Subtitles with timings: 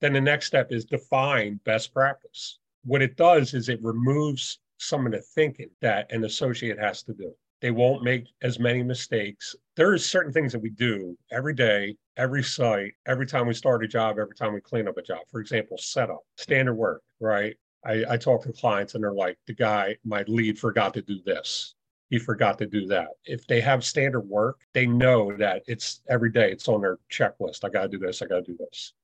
[0.00, 2.58] Then the next step is define best practice.
[2.84, 7.12] What it does is it removes some of the thinking that an associate has to
[7.12, 7.34] do.
[7.60, 9.54] They won't make as many mistakes.
[9.76, 13.84] There are certain things that we do every day, every site, every time we start
[13.84, 15.20] a job, every time we clean up a job.
[15.30, 17.54] For example, setup, standard work, right?
[17.84, 21.20] I, I talk to clients and they're like, the guy, my lead forgot to do
[21.26, 21.74] this.
[22.08, 23.08] He forgot to do that.
[23.26, 27.64] If they have standard work, they know that it's every day, it's on their checklist.
[27.64, 28.94] I got to do this, I got to do this.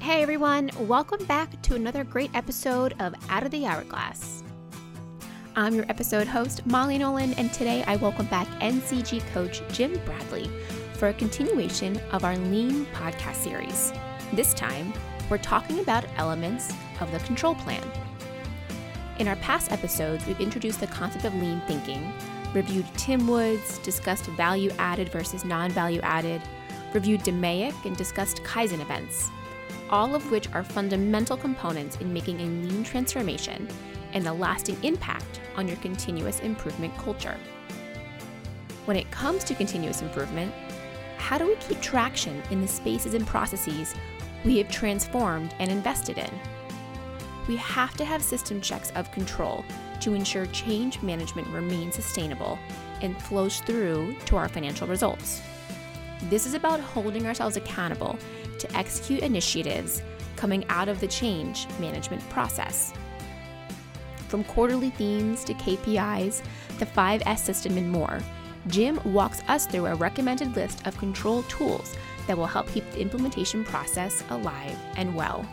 [0.00, 4.44] Hey everyone, welcome back to another great episode of Out of the Hourglass.
[5.56, 10.48] I'm your episode host, Molly Nolan, and today I welcome back NCG coach Jim Bradley
[10.94, 13.92] for a continuation of our Lean podcast series.
[14.32, 14.92] This time,
[15.28, 17.82] we're talking about elements of the control plan.
[19.18, 22.12] In our past episodes, we've introduced the concept of lean thinking,
[22.54, 26.40] reviewed TIMWOODS, discussed value added versus non value added,
[26.94, 29.28] reviewed DMAIC, and discussed Kaizen events,
[29.90, 33.68] all of which are fundamental components in making a lean transformation
[34.12, 37.36] and a lasting impact on your continuous improvement culture.
[38.84, 40.52] When it comes to continuous improvement,
[41.18, 43.94] how do we keep traction in the spaces and processes
[44.44, 46.30] we have transformed and invested in?
[47.48, 49.64] We have to have system checks of control
[50.00, 52.58] to ensure change management remains sustainable
[53.02, 55.42] and flows through to our financial results.
[56.24, 58.18] This is about holding ourselves accountable
[58.58, 60.02] to execute initiatives
[60.36, 62.92] coming out of the change management process.
[64.28, 66.42] From quarterly themes to KPIs,
[66.78, 68.20] the 5S system, and more,
[68.66, 73.00] Jim walks us through a recommended list of control tools that will help keep the
[73.00, 75.48] implementation process alive and well.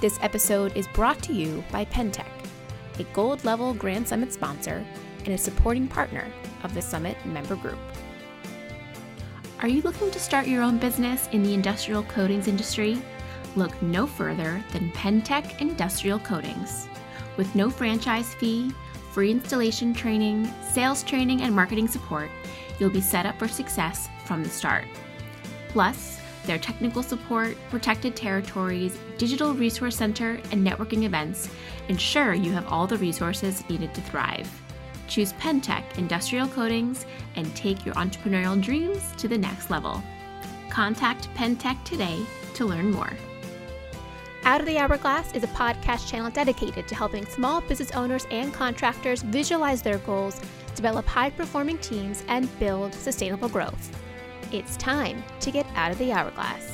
[0.00, 2.26] This episode is brought to you by Penntek,
[2.98, 4.84] a gold level Grand Summit sponsor
[5.24, 6.30] and a supporting partner
[6.62, 7.78] of the Summit member group.
[9.64, 13.00] Are you looking to start your own business in the industrial coatings industry?
[13.56, 16.86] Look no further than Penntek Industrial Coatings.
[17.38, 18.74] With no franchise fee,
[19.10, 22.28] free installation training, sales training, and marketing support,
[22.78, 24.84] you'll be set up for success from the start.
[25.68, 31.48] Plus, their technical support, protected territories, digital resource center, and networking events
[31.88, 34.46] ensure you have all the resources needed to thrive.
[35.08, 37.06] Choose Penntek Industrial Coatings
[37.36, 40.02] and take your entrepreneurial dreams to the next level.
[40.70, 42.18] Contact Penntek today
[42.54, 43.12] to learn more.
[44.44, 48.52] Out of the Hourglass is a podcast channel dedicated to helping small business owners and
[48.52, 50.40] contractors visualize their goals,
[50.74, 53.90] develop high performing teams, and build sustainable growth.
[54.52, 56.73] It's time to get out of the hourglass.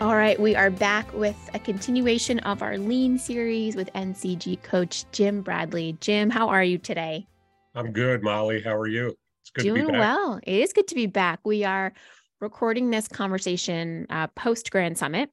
[0.00, 5.04] All right, we are back with a continuation of our lean series with NCG coach
[5.10, 5.96] Jim Bradley.
[6.00, 7.26] Jim, how are you today?
[7.74, 8.62] I'm good, Molly.
[8.62, 9.16] How are you?
[9.42, 10.38] It's good Doing well.
[10.44, 11.40] It is good to be back.
[11.44, 11.92] We are
[12.40, 15.30] recording this conversation uh, post Grand Summit,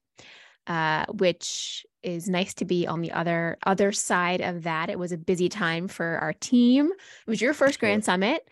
[0.66, 4.90] uh, which is nice to be on the other other side of that.
[4.90, 6.90] It was a busy time for our team.
[6.90, 8.42] It was your first Grand Summit,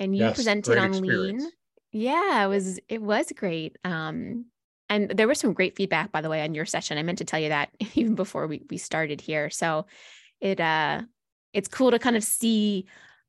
[0.00, 1.44] and you yes, presented on experience.
[1.44, 1.52] Lean.
[1.92, 3.76] Yeah, it was it was great.
[3.84, 4.46] Um,
[4.90, 6.98] and there was some great feedback, by the way, on your session.
[6.98, 9.48] I meant to tell you that even before we we started here.
[9.48, 9.86] So
[10.40, 11.02] it uh
[11.54, 12.86] it's cool to kind of see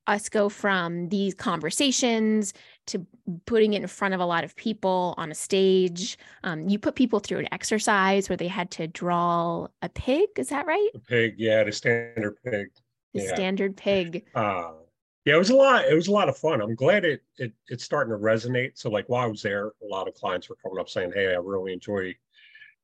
[0.08, 2.54] us go from these conversations
[2.88, 3.06] to
[3.46, 6.18] putting it in front of a lot of people on a stage.
[6.44, 10.30] Um, you put people through an exercise where they had to draw a pig.
[10.38, 10.90] Is that right?
[10.96, 12.70] A pig, yeah, the standard pig.
[13.14, 13.36] The yeah.
[13.36, 14.26] standard pig.
[14.34, 14.72] Uh,
[15.26, 15.86] yeah, it was a lot.
[15.86, 16.62] It was a lot of fun.
[16.62, 18.72] I'm glad it, it it's starting to resonate.
[18.76, 21.28] So, like while I was there, a lot of clients were coming up saying, "Hey,
[21.28, 22.16] I really enjoy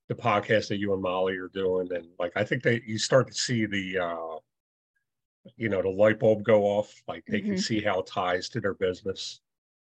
[0.07, 3.27] the podcast that you and Molly are doing," and like I think that you start
[3.27, 4.37] to see the uh,
[5.55, 7.51] you know the light bulb go off like they mm-hmm.
[7.51, 9.39] can see how it ties to their business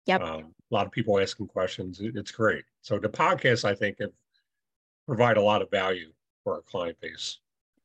[0.06, 3.98] yep um, a lot of people asking questions it's great so the podcast i think
[4.00, 4.10] have
[5.06, 6.10] provide a lot of value
[6.42, 7.38] for our client base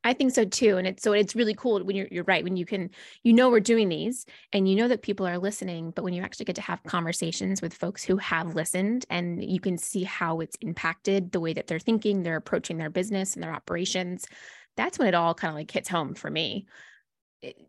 [0.04, 0.78] I think so too.
[0.78, 2.90] And it's so it's really cool when you're you're right, when you can,
[3.24, 6.22] you know, we're doing these and you know that people are listening, but when you
[6.22, 10.40] actually get to have conversations with folks who have listened and you can see how
[10.40, 14.26] it's impacted the way that they're thinking, they're approaching their business and their operations,
[14.76, 16.66] that's when it all kind of like hits home for me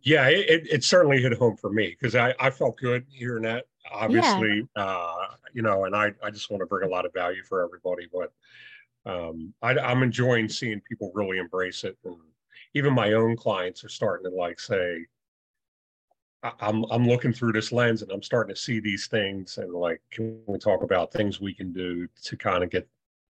[0.01, 3.65] yeah, it, it certainly hit home for me because I, I felt good hearing that.
[3.91, 4.83] Obviously, yeah.
[4.83, 7.63] uh, you know, and I, I just want to bring a lot of value for
[7.63, 8.31] everybody, but
[9.09, 11.97] um, I, I'm enjoying seeing people really embrace it.
[12.05, 12.15] And
[12.73, 15.05] even my own clients are starting to like say,
[16.61, 20.01] I'm I'm looking through this lens and I'm starting to see these things and like
[20.09, 22.87] can we talk about things we can do to kind of get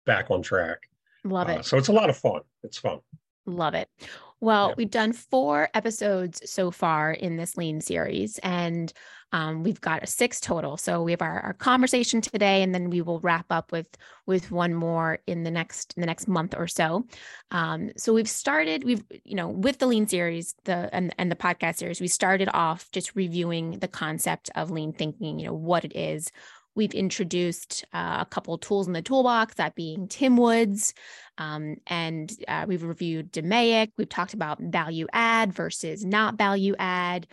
[0.07, 0.79] back on track.
[1.25, 1.59] Love it.
[1.59, 2.41] Uh, so it's a lot of fun.
[2.63, 3.01] It's fun.
[3.47, 3.91] Love it.
[4.41, 8.93] Well, we've done four episodes so far in this lean series, and
[9.33, 10.77] um, we've got a six total.
[10.77, 13.89] So we have our, our conversation today, and then we will wrap up with
[14.27, 17.07] with one more in the next in the next month or so.
[17.53, 21.37] Um, so we've started, we've you know, with the lean series, the and and the
[21.37, 25.39] podcast series, we started off just reviewing the concept of lean thinking.
[25.39, 26.31] You know what it is.
[26.77, 30.93] We've introduced uh, a couple tools in the toolbox, that being TIMWOODS,
[31.39, 33.91] um, and uh, we've reviewed DMAIC.
[33.97, 37.27] We've talked about value add versus not value add.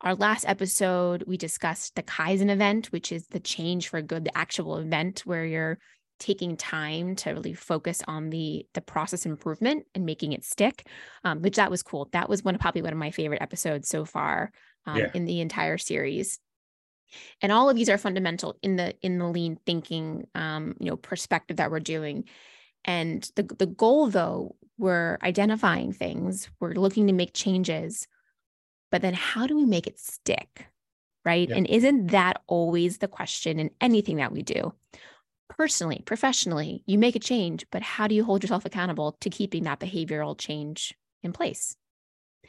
[0.00, 4.36] Our last episode, we discussed the Kaizen event, which is the change for good, the
[4.36, 5.78] actual event where you're
[6.18, 10.86] taking time to really focus on the the process improvement and making it stick,
[11.24, 12.08] um, which that was cool.
[12.12, 14.50] That was one probably one of my favorite episodes so far
[14.86, 15.10] um, Yeah.
[15.14, 16.40] in the entire series
[17.40, 20.96] and all of these are fundamental in the in the lean thinking um, you know
[20.96, 22.24] perspective that we're doing
[22.84, 28.06] and the the goal though we're identifying things we're looking to make changes
[28.90, 30.66] but then how do we make it stick
[31.24, 31.56] right Yeah.
[31.56, 34.72] and isn't that always the question in anything that we do
[35.48, 39.64] personally professionally you make a change but how do you hold yourself accountable to keeping
[39.64, 41.76] that behavioral change in place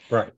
[0.10, 0.34] Right.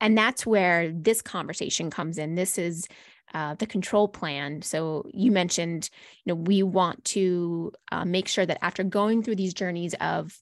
[0.00, 2.88] and that's where this conversation comes in this is
[3.34, 5.90] uh, the control plan so you mentioned
[6.24, 10.38] you know we want to uh, make sure that after going through these journeys of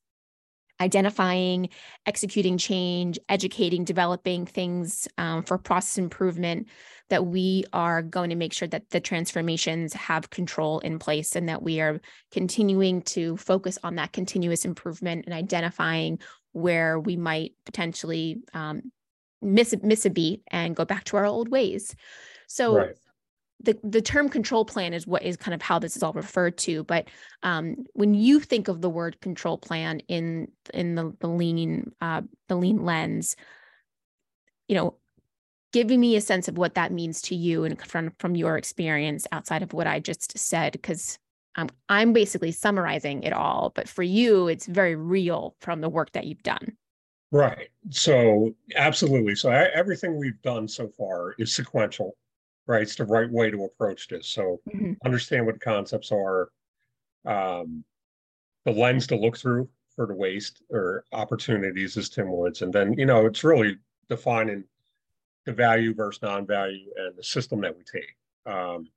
[0.81, 1.69] identifying
[2.07, 6.69] executing change educating developing things um, for process improvement
[7.11, 11.49] that we are going to make sure that the transformations have control in place and
[11.49, 12.01] that we are
[12.33, 16.19] continuing to focus on that continuous improvement and identifying
[16.53, 18.91] where we might potentially um,
[19.43, 21.95] miss miss a beat and go back to our old ways.
[22.47, 22.97] So Right.
[23.61, 26.59] the the term control plan is what is kind of how this is all referred
[26.59, 26.85] to.
[26.85, 27.09] But
[27.43, 32.23] um, when you think of the word control plan in in the the lean uh,
[32.49, 33.37] the lean lens,
[34.69, 34.97] you know,
[35.73, 39.27] giving me a sense of what that means to you and from from your experience
[39.33, 41.19] outside of what I just said, because
[41.57, 43.73] I'm I'm basically summarizing it all.
[43.75, 46.77] But for you, it's very real from the work that you've done.
[47.31, 47.69] Right.
[47.91, 49.35] So absolutely.
[49.35, 52.17] So e- everything we've done so far is sequential,
[52.67, 52.83] right?
[52.83, 54.27] It's the right way to approach this.
[54.29, 54.97] So Mhm.
[55.05, 56.51] understand what concepts are,
[57.25, 57.85] um,
[58.65, 63.07] the lens to look through for the waste or opportunities is TIMWOODS, and then you
[63.07, 63.79] know it's really
[64.09, 64.65] defining
[65.45, 68.17] the value versus non-value and the system that we take.
[68.47, 68.89] Um,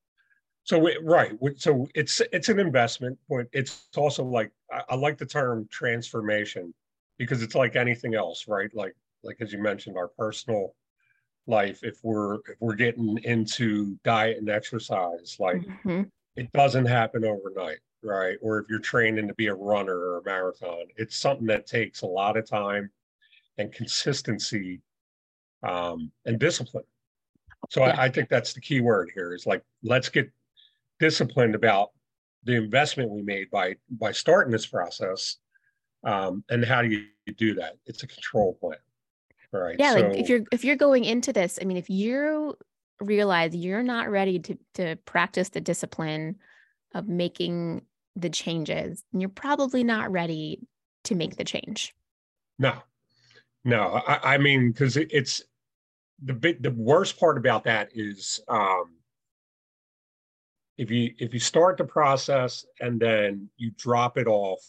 [0.63, 4.95] so we, right, we- so it's it's an investment, but it's also like I, I
[4.95, 6.73] like the term transformation
[7.17, 8.73] because it's like anything else, right?
[8.73, 10.75] Like like as you mentioned, our personal
[11.47, 11.79] life.
[11.83, 16.11] If we're if we're getting into diet and exercise, like Mhm.
[16.35, 18.37] it doesn't happen overnight, right?
[18.41, 22.01] Or if you're training to be a runner or a marathon, it's something that takes
[22.01, 22.91] a lot of time
[23.57, 24.81] and consistency
[25.63, 26.85] um, and discipline.
[27.69, 27.97] So Yeah.
[27.97, 30.31] I, I think that's the key word here is like let's get
[30.99, 31.91] disciplined about
[32.43, 35.37] the investment we made by by starting this process.
[36.03, 37.77] Um, and how do you do that?
[37.87, 38.77] It's a control plan.
[39.53, 39.75] Right.
[39.79, 42.55] yeah so, like if you're if you're going into this i mean if you
[42.99, 46.35] realize you're not ready to to practice the discipline
[46.93, 47.81] of making
[48.15, 50.59] the changes then you're probably not ready
[51.03, 51.93] to make the change
[52.59, 52.73] No,
[53.63, 54.01] no.
[54.07, 55.43] I, I mean, because it, it's
[56.23, 58.95] the big, the worst part about that is um,
[60.77, 64.65] if you if you start the process and then you drop it off,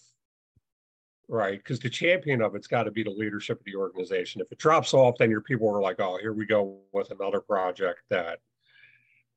[1.29, 1.59] right?
[1.59, 4.41] Because the champion of it's got to be the leadership of the organization.
[4.41, 7.41] If it drops off, then your people are like, oh, here we go with another
[7.41, 8.39] project that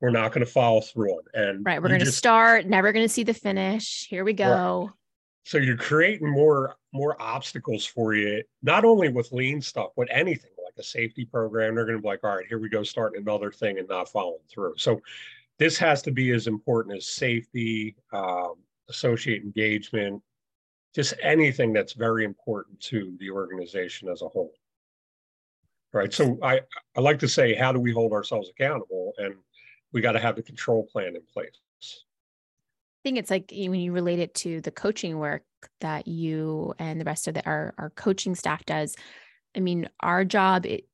[0.01, 1.23] we're not going to follow through on.
[1.33, 4.91] And right we're going to start never going to see the finish here we go
[5.43, 10.51] so you're creating more more obstacles for you not only with lean stuff but anything
[10.63, 13.21] like a safety program they're going to be like all right here we go starting
[13.21, 14.99] another thing and not following through so
[15.57, 18.55] this has to be as important as safety um,
[18.89, 20.21] associate engagement
[20.93, 24.53] just anything that's very important to the organization as a whole
[25.93, 26.59] right so i
[26.95, 29.35] i like to say how do we hold ourselves accountable and
[29.93, 31.59] we got to have the control plan in place
[33.03, 35.41] I think it's like when you relate it to the coaching work
[35.79, 38.95] that you and the rest of the, our our coaching staff does.
[39.55, 40.85] I mean, our job, it,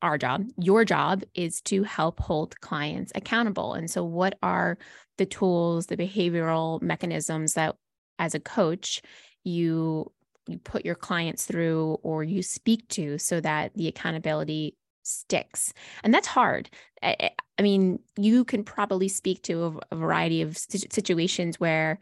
[0.00, 3.74] our job, your job is to help hold clients accountable.
[3.74, 4.78] And so, what are
[5.18, 7.76] the tools, the behavioral mechanisms that,
[8.18, 9.02] as a coach,
[9.44, 10.12] you
[10.48, 15.72] you put your clients through or you speak to so that the accountability sticks.
[16.04, 16.70] And that's hard.
[17.02, 21.98] I, I- I mean you can probably speak to a, a variety of situations where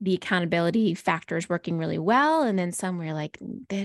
[0.00, 3.36] the accountability factor is working really well and then some where like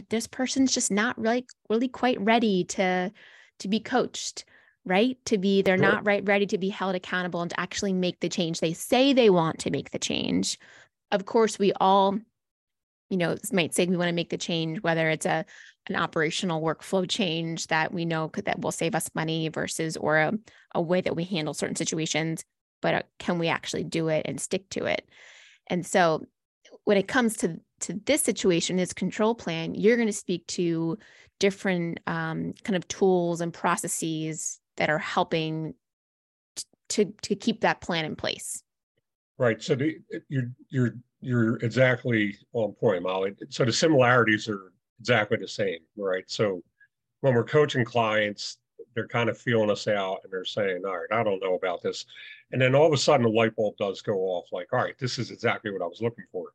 [0.09, 3.11] this person's just not really really quite ready to
[3.59, 4.45] to be coached
[4.85, 5.17] right?
[5.25, 8.29] To be they're not right ready to be held accountable and to actually make the
[8.29, 10.59] change they say they want to make the change
[11.13, 12.17] of course we all
[13.09, 15.45] you know might say we want to make the change whether it's a
[15.87, 20.17] an operational workflow change that we know could that will save us money versus or
[20.17, 20.33] a,
[20.75, 22.43] a way that we handle certain situations
[22.83, 25.09] but uh, can we actually do it and stick to it?
[25.67, 26.23] And so
[26.83, 30.97] when it comes to to this situation this control plan you're going to speak to
[31.39, 35.73] different um, kind of tools and processes that are helping
[36.55, 38.62] t- to to keep that plan in place
[39.43, 39.97] right so the,
[40.29, 43.33] you're you're you're exactly on point molly.
[43.49, 46.23] So the similarities are exactly the same right?
[46.27, 46.61] So
[47.21, 48.57] when we're coaching clients
[48.95, 51.81] they're kind of feeling us out and they're saying all right i don't know about
[51.81, 52.05] this.
[52.51, 54.97] And then all of a sudden the light bulb does go off like all right
[54.99, 56.53] this is exactly what i was looking for.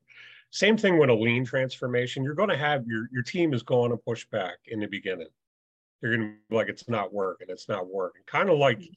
[0.50, 2.25] Same thing with a lean transformation.
[2.25, 5.28] You're going to have your your team is going to push back in the beginning.
[6.00, 8.23] You're going to be like it's not working it's not working.
[8.26, 8.92] Kind of like mm-hmm.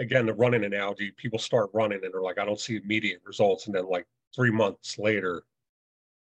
[0.00, 3.66] Again the running analogy people start running and they're like i don't see immediate results.
[3.66, 5.44] And then like three months later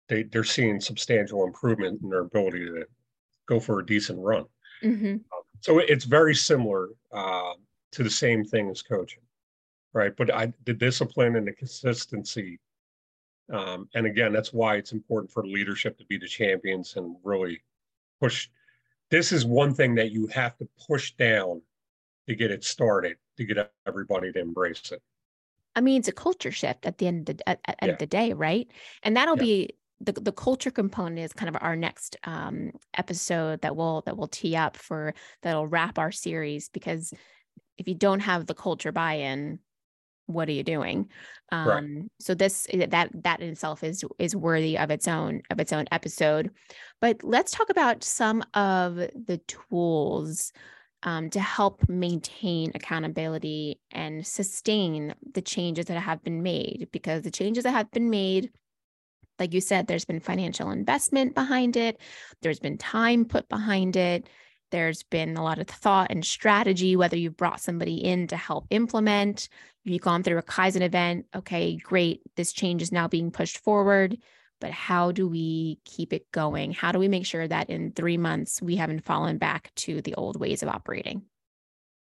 [0.08, 2.86] they, they're seeing substantial improvement in their ability to
[3.48, 4.44] go for a decent run.
[4.82, 5.14] Mm-hmm.
[5.14, 7.52] um, so it's very similar uh,
[7.92, 9.22] to the same thing as coaching
[9.92, 10.14] right?
[10.16, 12.58] But i the discipline and the consistency
[13.52, 17.62] um, and again that's why it's important for leadership to be the champions and really
[18.20, 18.48] push.
[19.10, 21.62] This is one thing that you have to push down
[22.28, 25.02] to get it started to get everybody to embrace it
[25.74, 27.88] i mean it's a culture shift at the end of the, at, at yeah.
[27.88, 28.68] of the day right
[29.02, 29.42] and that'll yeah.
[29.42, 34.16] be the, the culture component is kind of our next um, episode that we'll that
[34.16, 37.12] we'll tee up for that'll wrap our series because
[37.78, 39.58] if you don't have the culture buy-in
[40.26, 41.08] what are you doing
[41.52, 42.04] um, right.
[42.20, 45.72] so this eh, that that in itself is is worthy of its own of its
[45.72, 46.50] own episode
[47.00, 50.52] but let's talk about some of the tools
[51.06, 57.30] um, to help maintain accountability and sustain the changes that have been made because the
[57.30, 58.50] changes that have been made
[59.38, 61.98] like you said there's been financial investment behind it
[62.42, 64.28] there's been time put behind it
[64.70, 68.66] there's been a lot of thought and strategy, whether you've brought somebody in to help
[68.70, 69.48] implement,
[69.84, 71.26] you've gone through a Kaizen event.
[71.34, 72.20] Okay, great.
[72.36, 74.18] This change is now being pushed forward.
[74.60, 76.72] But how do we keep it going?
[76.72, 80.14] How do we make sure that in three months we haven't fallen back to the
[80.14, 81.22] old ways of operating?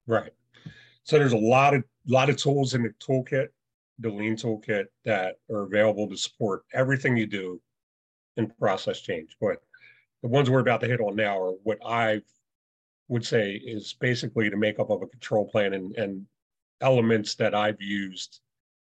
[0.07, 0.31] Right.
[1.03, 3.47] So there's a lot of lot of tools in the toolkit,
[3.99, 7.61] the lean toolkit that are available to support everything you do
[8.37, 9.35] in process change.
[9.39, 9.61] But
[10.21, 12.23] the ones we're about to hit on now are what I've
[13.07, 16.25] would say is basically the makeup of a control plan and, and
[16.81, 18.41] elements that I've used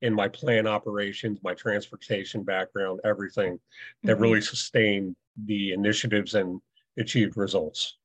[0.02, 3.58] in my plan operations, my transportation background, everything
[4.02, 4.22] that mm-hmm.
[4.22, 6.60] really sustain the initiatives and
[6.98, 7.96] achieved results.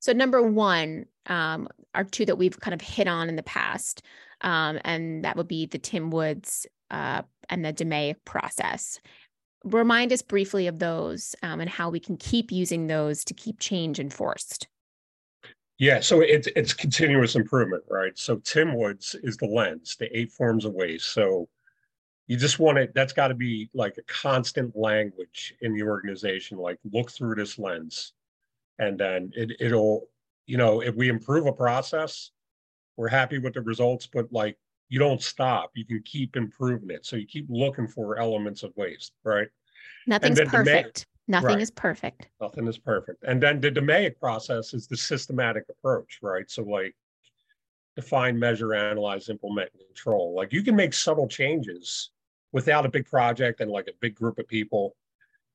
[0.00, 4.02] So number one um, are two that we've kind of hit on in the past,
[4.40, 9.00] um, and that would be the TIMWOODS uh, and the DMAIC process
[9.64, 13.58] remind us briefly of those um, and how we can keep using those to keep
[13.58, 14.68] change enforced.
[15.78, 18.16] Yeah, so it's it's continuous improvement, right?
[18.18, 21.12] So TIMWOODS is the lens, the eight forms of waste.
[21.12, 21.48] So
[22.26, 26.58] you just want it, that's got to be like a constant language in the organization,
[26.58, 28.12] like look through this lens.
[28.80, 30.08] And then it it'll,
[30.46, 32.32] you know, if we improve a process,
[32.96, 34.58] we're happy with the results, but like
[34.88, 35.70] you don't stop.
[35.74, 37.06] You can keep improving it.
[37.06, 39.48] So you keep looking for elements of waste, right?
[40.08, 41.06] Nothing's perfect.
[41.28, 41.60] Nothing right.
[41.60, 42.28] is perfect.
[42.40, 43.22] Nothing is perfect.
[43.24, 46.50] And then the DMAIC process is the systematic approach, right?
[46.50, 46.96] So like
[47.96, 50.34] define, measure, analyze, implement, and control.
[50.34, 52.10] Like you can make subtle changes
[52.52, 54.96] without a big project and like a big group of people.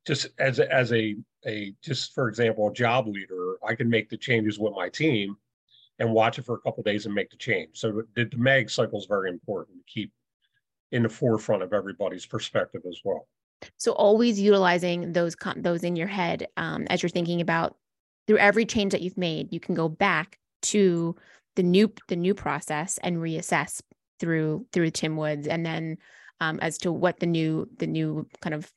[0.05, 1.15] Just as a, as a
[1.45, 5.37] a just for example, a job leader, I can make the changes with my team
[5.99, 7.69] and watch it for a couple days and make the change.
[7.73, 10.11] So the, MAG cycle is very important to keep
[10.91, 13.27] in the forefront of everybody's perspective as well.
[13.77, 17.77] So always utilizing those those in your head um, as you're thinking about
[18.27, 21.15] through every change that you've made, you can go back to
[21.55, 23.81] the new the new process and reassess
[24.19, 25.97] through through TIMWOODS, and then
[26.39, 28.71] um, as to what the new the new kind of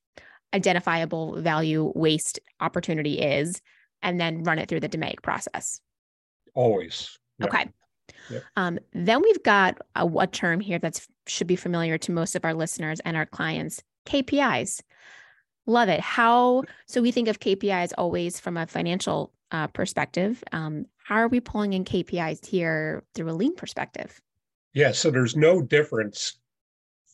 [0.55, 3.61] identifiable value waste opportunity is,
[4.03, 5.81] and then run it through the DMAIC process.
[6.55, 7.19] Always.
[7.39, 7.49] Yep.
[7.49, 7.69] Okay.
[8.31, 8.43] Yep.
[8.57, 12.45] Um, then we've got a, a term here that should be familiar to most of
[12.45, 14.83] our listeners and our clients KPIs.
[15.67, 16.01] Love it.
[16.01, 20.43] How, so we think of KPIs always from a financial uh, perspective.
[20.53, 24.21] Um, how are we pulling in KPIs here through a lean perspective?
[24.75, 26.39] Yeah, so there's no difference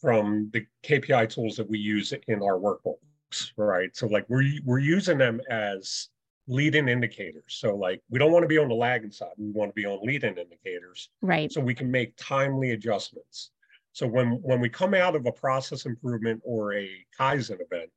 [0.01, 3.95] from the KPI tools that we use in our workbooks, right?
[3.97, 6.09] So like we're we're using them as
[6.49, 7.45] leading indicators.
[7.47, 9.31] So like we don't want to be on the lagging side.
[9.39, 11.09] We want to be on leading indicators.
[11.21, 11.53] Right.
[11.53, 13.53] So we can make timely adjustments.
[13.93, 17.91] So when when we come out of a process improvement or a Kaizen event,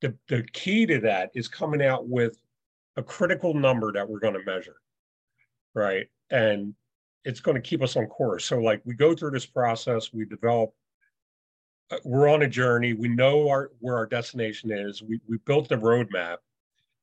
[0.00, 2.38] the, the key to that is coming out with
[2.96, 4.76] a critical number that we're going to measure.
[5.74, 6.08] Right.
[6.30, 6.74] And
[7.24, 8.44] it's going to keep us on course.
[8.44, 10.72] So like we go through this process, we develop
[11.90, 12.94] uh, we're on a journey.
[12.94, 15.02] We know our where our destination is.
[15.02, 16.38] We we built the roadmap,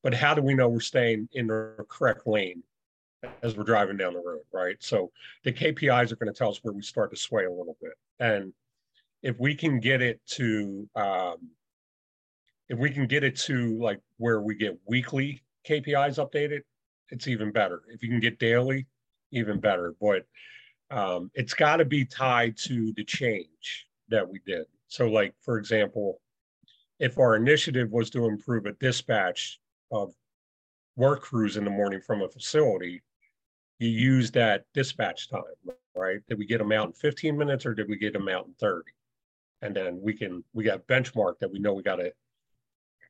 [0.02, 2.64] but how do we know we're staying in the correct lane
[3.42, 4.78] as we're driving down the road, right?
[4.80, 5.12] So
[5.44, 7.94] the KPIs are going to tell us where we start to sway a little bit,
[8.20, 8.54] and
[9.22, 11.50] if we can get it to, um,
[12.70, 16.62] if we can get it to like where we get weekly KPIs updated,
[17.10, 17.84] it's even better.
[17.90, 18.86] If you can get daily,
[19.32, 19.94] even better.
[20.00, 20.26] But
[20.92, 24.66] um, it's got to be tied to the change that we did.
[24.88, 26.22] So, like, for example,
[27.00, 29.60] if our initiative was to improve a dispatch
[29.92, 30.14] of
[30.96, 33.02] work crews in the morning from a facility,
[33.80, 35.42] you use that dispatch time,
[35.96, 36.20] right?
[36.28, 38.54] Did we get them out in 15 minutes or did we get them out in
[38.60, 38.92] 30?
[39.62, 42.12] And then we can, we got benchmark that we know we got to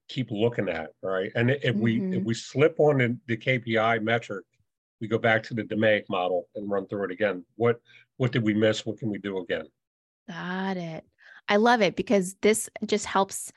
[0.07, 1.31] keep looking at, right?
[1.35, 2.13] And if we, mm-hmm.
[2.13, 4.45] if we slip on the, the KPI metric,
[5.01, 7.43] we go back to the DMAIC model and run through it again.
[7.55, 7.81] What,
[8.17, 8.85] what did we miss?
[8.85, 9.65] What can we do again?
[10.29, 11.03] Got it.
[11.49, 13.51] I love it because this just helps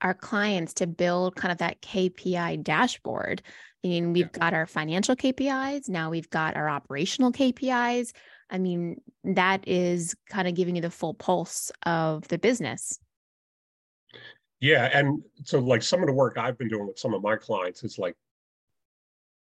[0.00, 3.42] our clients to build kind of that KPI dashboard.
[3.84, 4.38] I mean, we've yeah.
[4.38, 8.12] got our financial KPIs, now we've got our operational KPIs.
[8.50, 12.98] I mean, that is kind of giving you the full pulse of the business.
[14.60, 14.90] Yeah.
[14.92, 17.84] And so, like, some of the work I've been doing with some of my clients
[17.84, 18.16] is like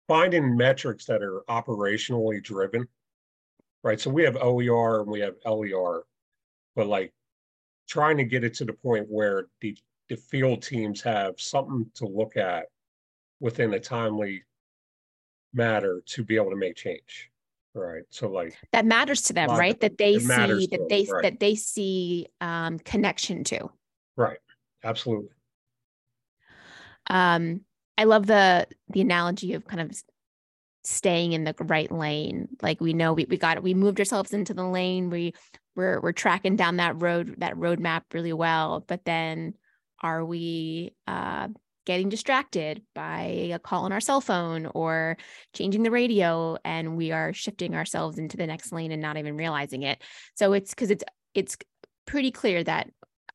[0.08, 2.86] finding metrics that are operationally driven,
[3.82, 4.00] right?
[4.00, 6.04] So, we have OER and we have LER,
[6.76, 7.12] but like
[7.88, 9.76] trying to get it to the point where the,
[10.12, 12.66] the field teams have something to look at
[13.40, 14.42] within a timely
[15.54, 17.30] matter to be able to make change
[17.74, 18.02] right?
[18.10, 19.80] So like that matters to them right?
[19.80, 21.22] That they see that them, they right.
[21.22, 23.70] that they see um connection to.
[24.14, 24.36] Right.
[24.84, 25.30] Absolutely.
[27.08, 27.62] Um
[27.96, 29.92] i love the the analogy of kind of
[30.84, 32.48] staying in the right lane.
[32.60, 35.08] Like we know we, we got we moved ourselves into the lane.
[35.08, 35.32] We
[35.74, 38.84] we're we're tracking down that road that roadmap really well.
[38.86, 39.54] But then
[40.02, 41.48] are we uh,
[41.84, 45.16] getting distracted by a call on our cell phone or
[45.54, 49.36] changing the radio and we are shifting ourselves into the next lane and not even
[49.36, 50.02] realizing it
[50.34, 51.56] so it's because it's it's
[52.06, 52.88] pretty clear that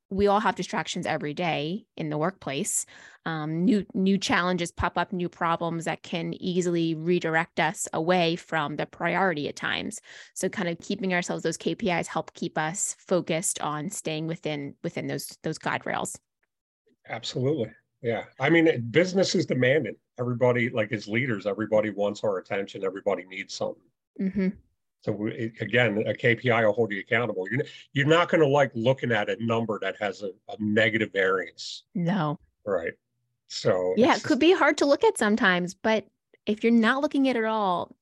[0.09, 2.85] we all have distractions every day in the workplace.
[3.25, 8.77] Um, new new challenges pop up, new problems that can easily redirect us away from
[8.77, 9.99] the priority at times.
[10.33, 15.07] So, kind of keeping ourselves those KPIs help keep us focused on staying within within
[15.07, 16.17] those those guide rails.
[17.09, 18.23] Absolutely, yeah.
[18.39, 19.95] I mean, business is demanding.
[20.19, 22.83] Everybody, like as leaders, everybody wants our attention.
[22.83, 23.83] Everybody needs something.
[24.19, 24.47] Mm-hmm.
[25.01, 27.47] So we, again, a KPI will hold you accountable.
[27.49, 31.11] You're you're not going to like looking at a number that has a, a negative
[31.13, 31.83] variance.
[31.95, 32.39] No.
[32.65, 32.93] Right.
[33.47, 36.05] So yeah, it could be hard to look at sometimes, but
[36.45, 37.95] if you're not looking at it all,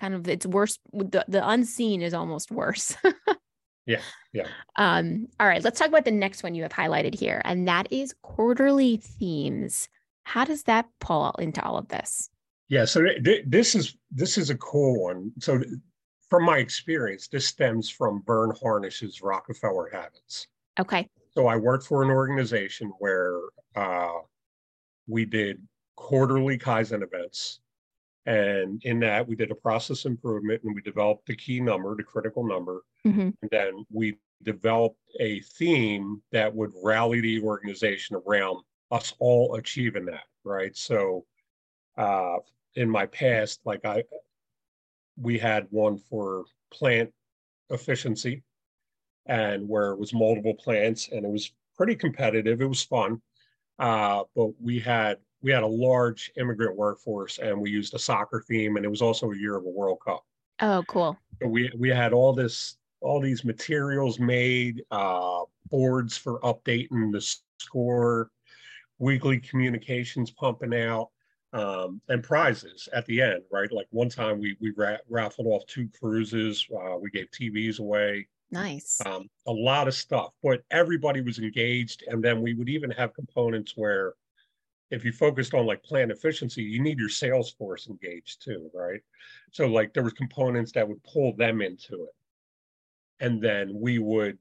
[0.00, 0.78] kind of it's worse.
[0.92, 2.96] The the unseen is almost worse.
[3.86, 4.00] yeah.
[4.32, 4.48] Yeah.
[4.76, 5.28] Um.
[5.40, 5.62] All right.
[5.62, 9.88] Let's talk about the next one you have highlighted here, and that is quarterly themes.
[10.24, 12.30] How does that pull into all of this?
[12.68, 15.30] Yeah, so th- this is this is a cool one.
[15.38, 15.60] So
[16.28, 20.48] from my experience, this stems from Verne Harnish's Rockefeller Habits.
[20.78, 21.08] Okay.
[21.34, 23.38] So I worked for an organization where
[23.76, 24.18] uh,
[25.06, 25.62] we did
[25.94, 27.60] quarterly Kaizen events.
[28.26, 32.02] And in that, we did a process improvement and we developed the key number, the
[32.02, 32.82] critical number.
[33.06, 33.30] Mm-hmm.
[33.40, 40.04] And then we developed a theme that would rally the organization around us all achieving
[40.06, 40.24] that.
[40.44, 40.76] Right.
[40.76, 41.24] So
[41.96, 42.36] uh,
[42.74, 44.02] in my past, like I,
[45.16, 47.12] we had one for plant
[47.70, 48.42] efficiency
[49.26, 52.60] and where it was multiple plants and it was pretty competitive.
[52.60, 53.22] It was fun.
[53.78, 58.42] Uh, but we had we had a large immigrant workforce and we used a soccer
[58.48, 60.24] theme and it was also a year of a World Cup.
[60.60, 61.16] Oh, cool.
[61.40, 67.24] So we we had all this all these materials made, uh, boards for updating the
[67.60, 68.32] score,
[68.98, 71.10] weekly communications pumping out
[71.52, 73.70] um, and prizes at the end, right?
[73.70, 76.66] Like one time we we ra- raffled off two cruises.
[76.74, 78.26] Uh, we gave TVs away.
[78.50, 79.00] Nice.
[79.06, 83.14] Um, a lot of stuff, but everybody was engaged, and then we would even have
[83.14, 84.14] components where,
[84.90, 89.00] if you focused on like plant efficiency, you need your sales force engaged too, right?
[89.52, 92.14] So like there was components that would pull them into it,
[93.20, 94.38] and then we would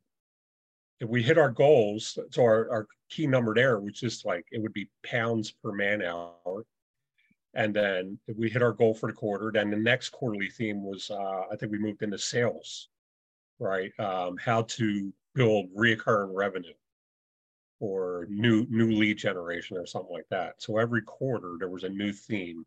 [1.01, 4.61] if we hit our goals, so our, our key number there was just like it
[4.61, 6.65] would be pounds per man hour.
[7.53, 10.83] And then if we hit our goal for the quarter, then the next quarterly theme
[10.83, 12.89] was uh, I think we moved into sales,
[13.59, 13.91] right?
[13.99, 16.73] Um, how to build reoccurring revenue
[17.79, 20.55] or new new lead generation or something like that.
[20.57, 22.65] So every quarter there was a new theme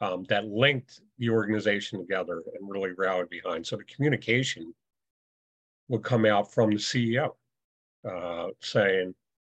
[0.00, 3.66] um, that linked the organization together and really rallied behind.
[3.66, 4.74] So the communication
[5.88, 7.30] would come out from the CEO
[8.08, 9.14] uh, saying,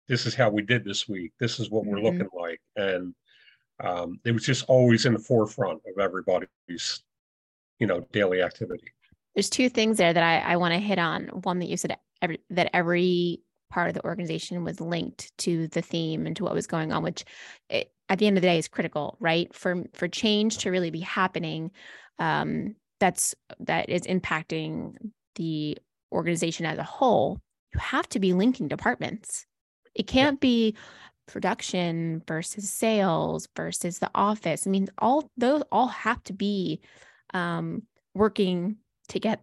[0.08, 1.32] "This is how we did this week.
[1.40, 2.06] This is what we're mm-hmm.
[2.06, 3.14] looking like," and
[3.84, 7.04] um, it was just always in the forefront of everybody's,
[7.80, 8.92] you know, daily activity.
[9.36, 11.28] There's two things there that I, I want to hit on.
[11.44, 13.42] One that you said every, that every
[13.76, 17.04] part of the organization was linked to the theme and to what was going on,
[17.04, 17.26] which
[17.70, 19.54] it, at the end of the day is critical, right?
[19.54, 21.72] For for change to really be happening,
[22.18, 24.94] um, that's that is impacting
[25.36, 25.78] the
[26.14, 27.42] organization as a whole.
[27.74, 29.46] You have to be linking departments.
[29.94, 30.78] It can't be
[31.28, 34.66] production versus sales versus the office.
[34.66, 36.80] I mean, all those all have to be
[37.34, 37.84] um,
[38.14, 38.78] working
[39.10, 39.42] to get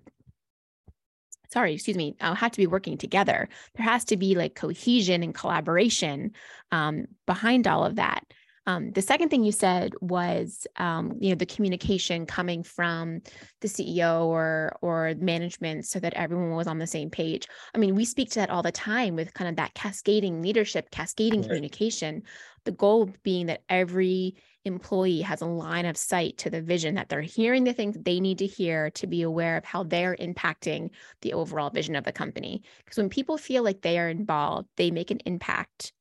[1.52, 3.48] sorry, excuse me, uh, have to be working together.
[3.76, 6.32] There has to be like cohesion and collaboration
[6.70, 8.24] um, behind all of that.
[8.66, 13.20] Um, the second thing you said was, um, you know, the communication coming from
[13.60, 17.48] the CEO or or management, so that everyone was on the same page.
[17.74, 20.90] I mean, we speak to that all the time with kind of that cascading leadership,
[20.90, 21.48] cascading right.
[21.48, 22.22] communication.
[22.64, 27.08] The goal being that every employee has a line of sight to the vision that
[27.08, 30.90] they're hearing the things they need to hear to be aware of how they're impacting
[31.22, 32.62] the overall vision of the company.
[32.84, 35.92] Because when people feel like they are involved, they make an impact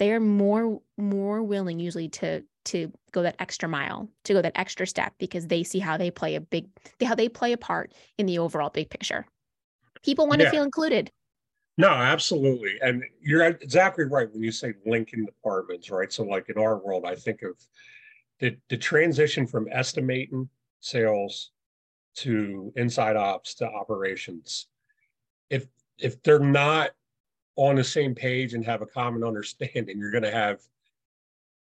[0.00, 4.52] they are more more willing usually to to go that extra mile to go that
[4.56, 6.66] extra step because they see how they play a big
[7.04, 9.24] how they play a part in the overall big picture
[10.02, 10.46] people want yeah.
[10.46, 11.12] to feel included
[11.80, 16.58] no absolutely and you're exactly right when you say linking departments right so like in
[16.58, 17.56] our world i think of
[18.38, 20.48] the, the transition from estimating
[20.80, 21.50] sales
[22.14, 24.68] to inside ops to operations
[25.50, 25.66] if
[25.98, 26.90] if they're not
[27.56, 30.60] on the same page and have a common understanding, you're going to have,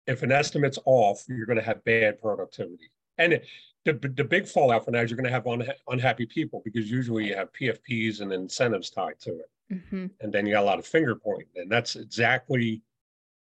[0.08, 2.90] if an estimate's off, you're going to have bad productivity.
[3.18, 3.42] And
[3.84, 6.90] the, the big fallout from that is you're going to have unha- unhappy people because
[6.90, 9.50] usually you have PFPs and incentives tied to it.
[9.72, 10.08] Mm-hmm.
[10.22, 11.48] And then you got a lot of finger pointing.
[11.56, 12.82] And that's exactly,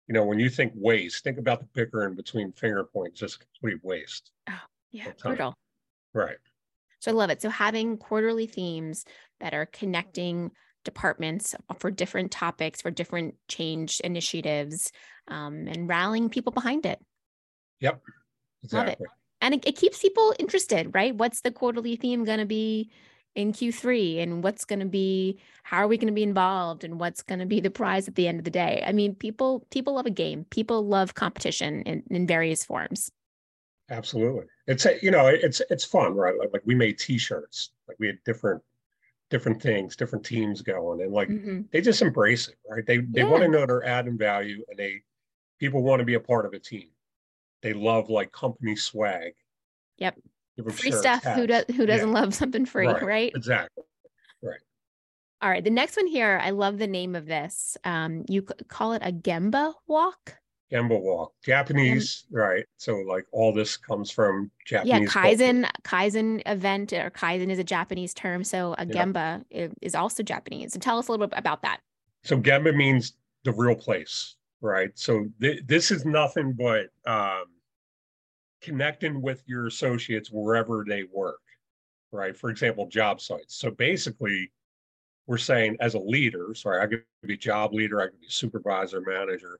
[0.06, 3.82] you know, when you think waste, think about the bickering between finger points, just complete
[3.82, 4.30] waste.
[4.48, 4.60] Oh,
[4.90, 5.54] yeah, brutal.
[6.12, 6.37] Right.
[7.00, 7.42] So I love it.
[7.42, 9.04] So having quarterly themes
[9.40, 10.50] that are connecting
[10.84, 14.92] departments for different topics, for different change initiatives,
[15.28, 16.98] um, and rallying people behind it.
[17.80, 18.00] Yep.
[18.62, 18.90] Exactly.
[18.90, 19.08] Love it.
[19.40, 21.14] And it, it keeps people interested, right?
[21.14, 22.90] What's the quarterly theme going to be
[23.34, 24.22] in Q3?
[24.22, 26.84] And what's going to be, how are we going to be involved?
[26.84, 28.82] And what's going to be the prize at the end of the day?
[28.86, 30.46] I mean, people, people love a game.
[30.50, 33.10] People love competition in, in various forms.
[33.90, 34.44] Absolutely.
[34.66, 36.38] It's, you know, it's, it's fun, right?
[36.38, 38.62] Like, like we made t-shirts, like we had different
[39.30, 41.62] different things, different teams going, and like mm-hmm.
[41.72, 42.86] they just embrace it, right?
[42.86, 43.28] They they yeah.
[43.28, 45.02] want to know they're adding value, and they
[45.58, 46.88] people want to be a part of a team.
[47.62, 49.32] They love like company swag.
[49.98, 50.18] Yep.
[50.62, 51.24] Free shirts, stuff.
[51.24, 52.14] Who does who doesn't yeah.
[52.14, 53.02] love something free, right.
[53.02, 53.32] right?
[53.34, 53.84] Exactly.
[54.42, 54.60] Right.
[55.42, 55.64] All right.
[55.64, 57.76] The next one here, I love the name of this.
[57.84, 60.36] Um, you call it a Gemba walk.
[60.72, 62.64] Gemba walk, Japanese, right?
[62.78, 64.92] So like all this comes from Japanese.
[64.92, 65.70] Yeah, Kaizen, culture.
[65.82, 68.42] Kaizen event or Kaizen is a Japanese term.
[68.42, 69.68] So a Gemba yeah.
[69.82, 70.72] is also Japanese.
[70.72, 71.80] So tell us a little bit about that.
[72.22, 73.12] So Gemba means
[73.44, 74.90] the real place, right?
[74.94, 77.44] So th- this is nothing but um,
[78.64, 81.40] connecting with your associates wherever they work,
[82.12, 82.37] right?
[82.37, 83.57] For example, job sites.
[83.57, 84.50] So basically,
[85.27, 89.00] we're saying as a leader, sorry, I could be job leader, I could be supervisor,
[89.00, 89.59] manager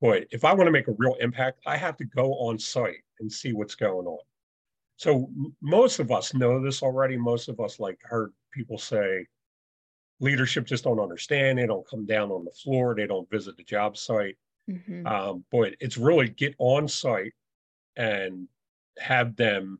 [0.00, 3.04] boy, if I want to make a real impact, I have to go on site
[3.20, 4.18] and see what's going on.
[4.96, 5.30] So
[5.62, 7.16] most of us know this already.
[7.16, 9.26] Most of us like heard people say
[10.20, 11.58] leadership just don't understand.
[11.58, 12.94] They don't come down on the floor.
[12.94, 14.36] They don't visit the job site.
[14.68, 15.06] Mm-hmm.
[15.06, 17.32] Um, but it's really get on site
[18.00, 18.48] and
[18.98, 19.78] have them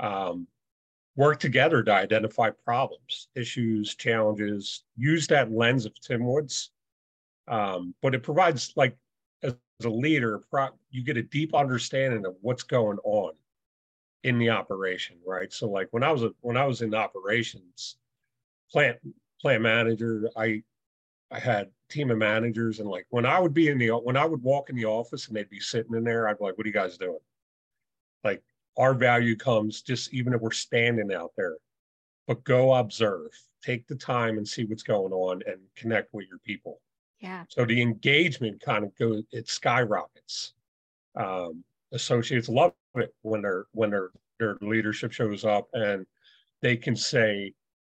[0.00, 0.48] um,
[1.14, 4.82] work together to identify problems, issues, challenges.
[4.96, 6.70] Use that lens of TIMWOODS,
[7.46, 8.96] um, but it provides like
[9.44, 10.40] as a leader,
[10.90, 13.34] you get a deep understanding of what's going on
[14.24, 15.52] in the operation, right?
[15.52, 17.98] So like when I was a, when I was in operations,
[18.72, 18.98] plant
[19.40, 20.64] plant manager, I
[21.30, 24.24] I had team of managers, and like when I would be in the when I
[24.24, 26.64] would walk in the office and they'd be sitting in there, I'd be like, "What
[26.64, 27.18] are you guys doing?"
[28.24, 28.42] Like
[28.76, 31.56] our value comes just even if we're standing out there,
[32.26, 33.30] but go observe,
[33.62, 36.80] take the time and see what's going on and connect with your people.
[37.20, 37.44] Yeah.
[37.48, 40.54] So the engagement kind of goes, it skyrockets.
[41.16, 46.06] Um, associates love it when their when their their leadership shows up and
[46.62, 47.54] they can say,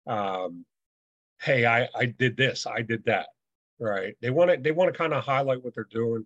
[0.08, 0.66] um,
[1.42, 3.28] "Hey, I I did this, I did that."
[3.80, 4.16] Right?
[4.22, 6.26] They want to they want to kind of highlight what they're doing.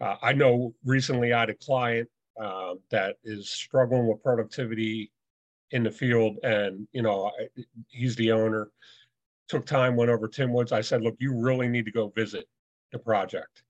[0.00, 2.08] Uh, I know recently I had a client
[2.40, 5.10] uh, that is struggling with productivity
[5.70, 7.48] in the field, and you know I,
[7.88, 8.70] he's the owner.
[9.48, 10.72] Took time, went over TIMWOODS.
[10.72, 12.48] I said, "Look, you really need to go visit
[12.92, 13.62] the project."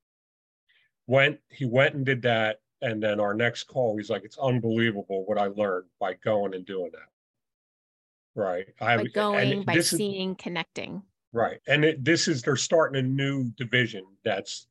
[1.06, 5.24] Went, he went and did that, and then our next call, he's like, "It's unbelievable
[5.26, 10.36] what I learned by going and doing that." Right, I by going by seeing, is,
[10.38, 11.02] connecting.
[11.32, 14.66] Right, and it, this is they're starting a new division that's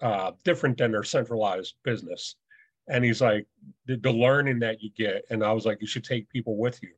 [0.00, 2.36] uh, different than their centralized business
[2.88, 3.46] and he's like,
[3.86, 5.24] the, the learning that you get.
[5.30, 6.90] And I was like, you should take people with you.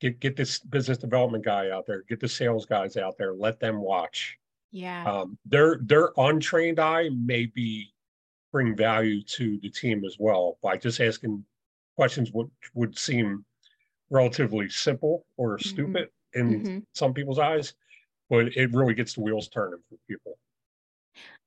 [0.00, 3.58] Get get this business development guy out there, get the sales guys out there, let
[3.58, 4.38] them watch.
[4.70, 5.04] Yeah.
[5.04, 7.92] Um, their their untrained eye may be
[8.52, 11.44] bring value to the team as well by just asking
[11.96, 13.44] questions would would seem
[14.08, 15.68] relatively simple or mm-hmm.
[15.68, 16.78] stupid in mm-hmm.
[16.94, 17.74] some people's eyes,
[18.30, 20.38] but it really gets the wheels turning for people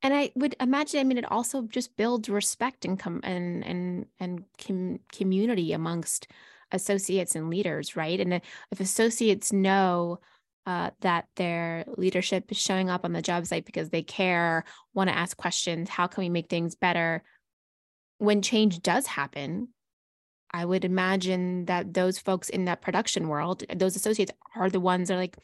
[0.02, 4.06] and I would imagine, I mean, it also just builds respect and com- and and
[4.20, 6.28] and com- community amongst
[6.72, 8.20] associates and leaders, right?
[8.20, 8.34] And
[8.72, 10.20] if associates know
[10.66, 15.10] uh, that their leadership is showing up on the job site because they care, want
[15.10, 17.24] to ask questions, how can we make things better?
[18.20, 19.70] When change does happen,
[20.54, 25.08] I would imagine that those folks in that production world, those associates are the ones
[25.08, 25.38] that are like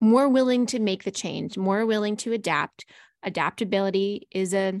[0.00, 2.84] more willing to make the change, more willing to adapt,
[3.22, 4.80] adaptability is a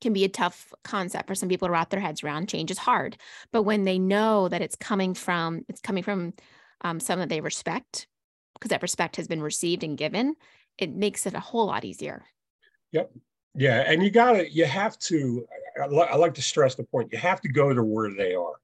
[0.00, 2.48] can be a tough concept for some people to wrap their heads around.
[2.48, 3.16] Change is hard.
[3.52, 6.32] But when they know that it's coming from it's coming from
[6.82, 8.06] um, someone that they respect
[8.54, 10.36] because that respect has been received and given
[10.78, 12.24] it makes it a whole lot easier.
[12.92, 13.10] Yep.
[13.54, 15.46] Yeah and you gotta you have to
[15.80, 18.54] I, I like to stress the point you have to go to where they are.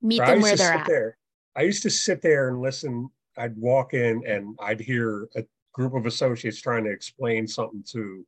[0.00, 0.86] Meet them where they're at.
[0.86, 1.18] there.
[1.56, 5.94] i used to sit there and listen i'd walk in and i'd hear a group
[5.94, 8.26] of associates trying to explain something to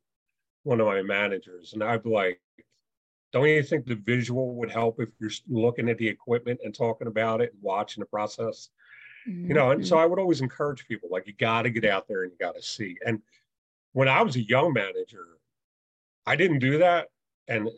[0.63, 1.73] one of my managers.
[1.73, 2.41] And I'd be like,
[3.33, 7.07] don't you think the visual would help if you're looking at the equipment and talking
[7.07, 8.71] about it and watching the process?
[9.29, 9.49] Mm-hmm.
[9.49, 10.03] You know, and so mm-hmm.
[10.03, 12.57] I would always encourage people like, you got to get out there and you got
[12.57, 12.97] to see.
[13.07, 13.21] And
[13.93, 15.27] when I was a young manager,
[16.27, 17.09] I didn't do that.
[17.49, 17.69] And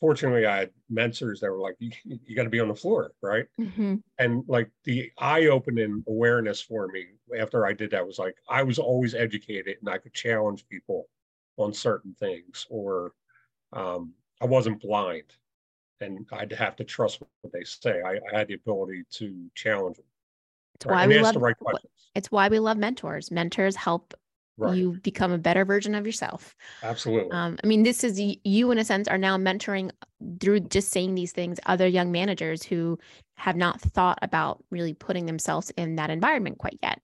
[0.00, 3.12] fortunately I had mentors that were like, you, you got to be on the floor,
[3.22, 3.46] right?
[3.60, 3.96] Mm-hmm.
[4.18, 7.06] And like the eye-opening awareness for me
[7.38, 11.08] after I did that was like I was always educated and I could challenge people
[11.58, 13.12] on certain things, or
[13.74, 15.24] um, I wasn't blind,
[16.00, 18.00] and I'd have to trust what they say.
[18.04, 20.06] I, I had the ability to challenge them.
[20.76, 20.94] It's right?
[20.94, 21.56] why and we love, right
[22.14, 23.30] It's why we love mentors.
[23.30, 24.14] Mentors help
[24.60, 24.76] right.
[24.76, 26.54] you become a better version of yourself.
[26.82, 27.30] Absolutely.
[27.32, 29.90] Um, I mean, this is you, in a sense, are now mentoring
[30.40, 32.98] through just saying these things other young managers who
[33.36, 37.00] have not thought about really putting themselves in that environment quite yet.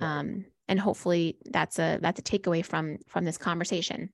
[0.00, 0.18] Right.
[0.18, 4.10] Um, and hopefully, that's a that's a takeaway from from this conversation.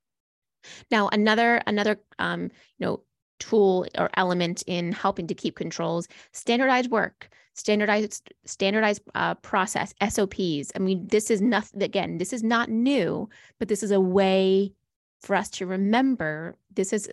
[0.90, 3.02] Now, another another um, you know
[3.38, 10.72] tool or element in helping to keep controls standardized work standardized standardized uh, process sops
[10.74, 14.72] i mean this is nothing again this is not new but this is a way
[15.20, 17.10] for us to remember this is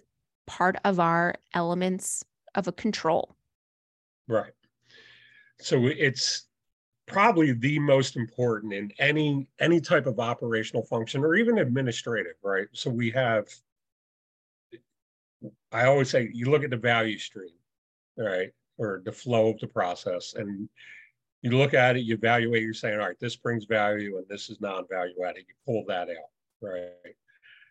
[0.47, 2.25] part of our elements
[2.55, 3.35] of a control.
[4.27, 4.51] Right.
[5.59, 6.47] So it's
[7.05, 12.67] probably the most important in any any type of operational function or even administrative right?
[12.71, 13.47] So we have
[15.71, 17.49] I always say you look at the value stream,
[18.17, 20.67] right, or the flow of the process, and
[21.41, 24.49] you look at it, you evaluate, you're saying, all right, this brings value and this
[24.49, 25.45] is non-value added.
[25.47, 27.15] You pull that out, right?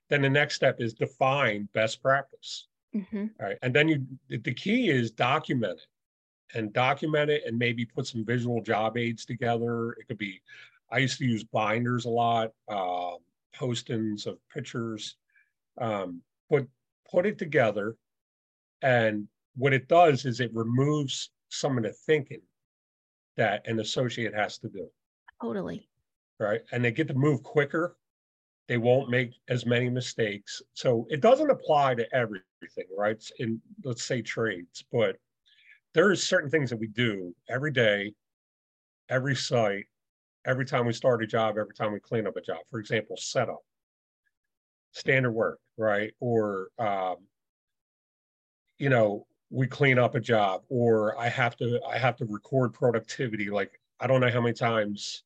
[0.09, 2.69] Then the next step is define best practice.
[2.97, 3.27] Mm-hmm.
[3.39, 3.59] Right.
[3.61, 8.25] And then you the key is document it and document it and maybe put some
[8.25, 9.93] visual job aids together.
[9.93, 10.41] It could be
[10.91, 13.19] I used to use binders a lot, um,
[13.55, 15.17] postings of pictures.
[15.79, 16.67] Um, but
[17.11, 17.97] put it together.
[18.81, 22.41] And what it does is it removes some of the thinking
[23.37, 24.89] that an associate has to do.
[25.43, 25.89] Totally.
[26.41, 26.61] Right.
[26.73, 27.97] And they get to move quicker.
[28.69, 30.63] They won't make as many mistakes.
[30.75, 33.23] So it doesn't apply to everything, right?
[33.39, 35.17] In let's say trades, but
[35.95, 38.15] there are certain things that we do every day,
[39.09, 39.87] every site,
[40.47, 42.59] every time we start a job, every time we clean up a job.
[42.71, 43.61] For example, setup
[44.93, 46.13] standard work, right?
[46.21, 47.17] Or, um,
[48.79, 52.75] you know, we clean up a job or I have to, I have to record
[52.75, 53.51] productivity.
[53.51, 55.25] Like, I don't know how many times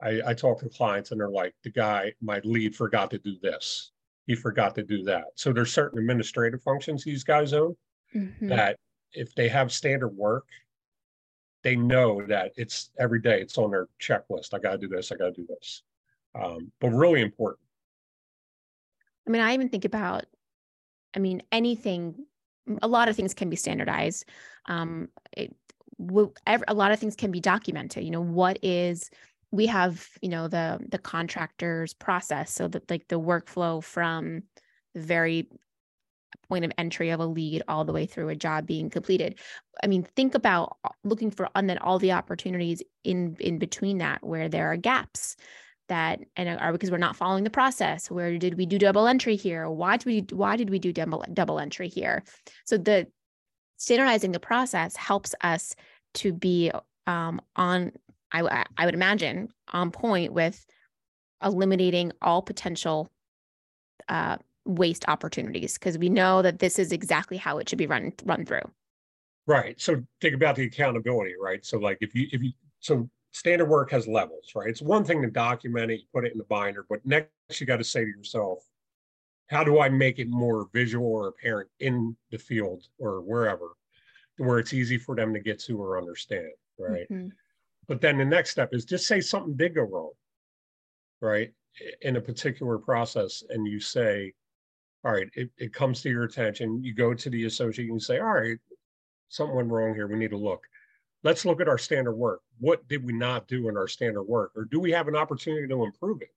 [0.00, 3.36] I, I talk to clients and they're like, the guy, my lead forgot to do
[3.42, 3.92] this.
[4.26, 5.24] He forgot to do that.
[5.34, 7.76] So there's certain administrative functions these guys own
[8.14, 8.48] mm-hmm.
[8.48, 8.78] that
[9.12, 10.46] if they have standard work,
[11.62, 14.54] they know that it's every day, it's on their checklist.
[14.54, 15.82] I got to do this, I got to do this.
[16.34, 17.60] Um, but really important.
[19.26, 20.24] I mean, I even think about,
[21.14, 22.26] I mean, anything,
[22.82, 24.24] a lot of things can be standardized.
[24.66, 25.54] Um, it,
[26.68, 28.04] a lot of things can be documented.
[28.04, 29.10] You know, what is,
[29.50, 32.52] we have, you know, the the contractor's process.
[32.52, 34.42] So that like the workflow from
[34.94, 35.48] the very
[36.48, 39.38] point of entry of a lead all the way through a job being completed.
[39.82, 44.24] I mean, think about looking for and then all the opportunities in in between that
[44.24, 45.36] where there are gaps
[45.92, 48.10] that and are because we're not following the process.
[48.10, 49.68] Where did we do double entry here?
[49.68, 52.24] Why did we why did we do double double entry here?
[52.64, 53.06] So the
[53.76, 55.76] standardizing the process helps us
[56.14, 56.72] to be
[57.06, 57.92] um, on
[58.32, 60.64] I, I would imagine on point with
[61.44, 63.10] eliminating all potential
[64.08, 68.14] uh, waste opportunities because we know that this is exactly how it should be run
[68.24, 68.64] run through.
[69.46, 69.78] Right.
[69.78, 71.62] So think about the accountability, right?
[71.66, 74.68] So like if you if you so standard work has levels, right?
[74.68, 77.66] It's one thing to document it, you put it in the binder, but next you
[77.66, 78.64] got to say to yourself,
[79.48, 83.70] how do I make it more visual or apparent in the field or wherever,
[84.36, 87.06] where it's easy for them to get to or understand, right?
[87.10, 87.28] Mm-hmm.
[87.88, 90.12] But then the next step is just say something did go wrong,
[91.20, 91.52] right?
[92.02, 94.32] In a particular process, and you say,
[95.04, 96.82] all right, it, it comes to your attention.
[96.82, 98.58] You go to the associate and you say, all right,
[99.28, 100.06] something went wrong here.
[100.06, 100.62] We need to look.
[101.24, 102.40] Let's look at our standard work.
[102.58, 104.52] What did we not do in our standard work?
[104.56, 106.34] Or do we have an opportunity to improve it?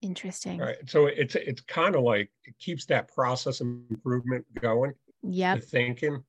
[0.00, 0.58] Interesting.
[0.58, 0.76] Right.
[0.86, 4.92] So it's it's kind of like it keeps that process improvement going.
[5.22, 5.56] Yeah.
[5.56, 6.22] Thinking.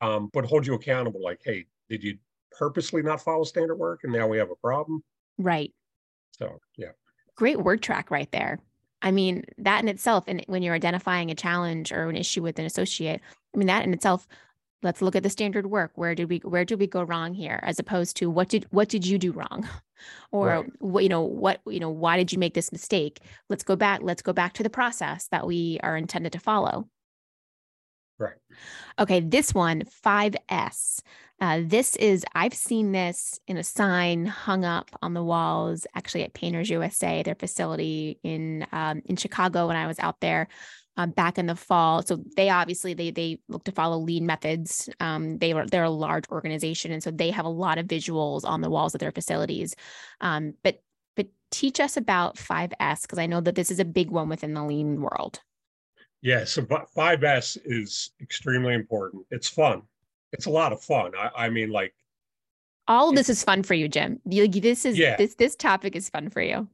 [0.00, 2.18] Um, but hold you accountable, like, hey, did you
[2.50, 5.04] purposely not follow standard work and now we have a problem?
[5.38, 5.72] Right.
[6.32, 6.92] So yeah.
[7.36, 8.58] Great word track right there.
[9.02, 12.58] I mean, that in itself, and when you're identifying a challenge or an issue with
[12.58, 13.20] an associate,
[13.54, 14.26] I mean, that in itself,
[14.82, 15.92] let's look at the standard work.
[15.94, 17.60] Where did we where did we go wrong here?
[17.62, 19.68] As opposed to what did what did you do wrong?
[20.32, 20.72] or right.
[20.78, 23.20] what, you know, what, you know, why did you make this mistake?
[23.48, 26.88] Let's go back, let's go back to the process that we are intended to follow.
[28.18, 28.34] Right.
[28.98, 31.00] Okay, this one, 5S.
[31.38, 36.24] Uh, this is, I've seen this in a sign hung up on the walls, actually
[36.24, 40.48] at Painters USA, their facility in um, in Chicago when I was out there
[40.96, 42.02] um, back in the fall.
[42.02, 44.88] So they obviously they they look to follow lean methods.
[45.00, 48.44] Um, they were they're a large organization, and so they have a lot of visuals
[48.44, 49.74] on the walls of their facilities.
[50.20, 50.82] Um, but
[51.16, 54.54] but teach us about 5S because I know that this is a big one within
[54.54, 55.40] the lean world.
[56.22, 59.24] Yeah, so 5S is extremely important.
[59.30, 59.82] It's fun.
[60.32, 61.12] It's a lot of fun.
[61.16, 61.94] I, I mean, like
[62.88, 64.20] all of this is fun for you, Jim.
[64.24, 65.16] You, this is yeah.
[65.16, 66.68] this this topic is fun for you.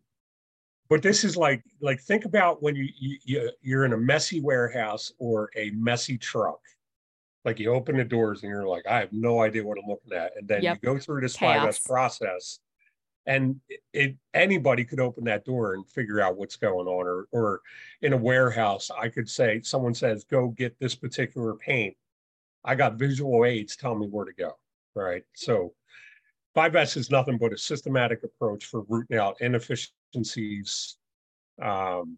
[0.93, 5.11] But this is like like think about when you, you you're in a messy warehouse
[5.19, 6.61] or a messy truck.
[7.47, 10.13] Like you open the doors and you're like, I have no idea what I'm looking
[10.13, 10.81] at, and then yep.
[10.83, 12.59] you go through this five s process,
[13.25, 13.59] and
[13.95, 17.63] it, anybody could open that door and figure out what's going on or or
[18.03, 21.97] in a warehouse i could say someone says go get this particular paint
[22.65, 24.53] i got visual aids telling me where to go
[24.95, 25.73] right so
[26.55, 29.37] 5s is nothing but a systematic approach for rooting out
[30.15, 30.97] inefficiencies
[31.63, 32.17] um,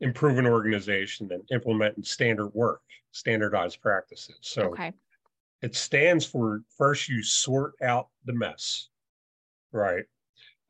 [0.00, 2.80] improving organization and implementing standard work
[3.12, 4.92] standardized practices so okay.
[5.62, 8.88] it stands for first you sort out the mess
[9.74, 10.04] right?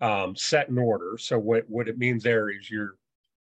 [0.00, 1.16] Um, set in order.
[1.18, 2.96] So what what it means there is you're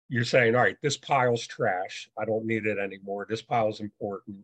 [0.10, 2.10] you're saying, all right, this pile's trash.
[2.20, 3.26] I don't need it anymore.
[3.30, 4.38] This pile's important.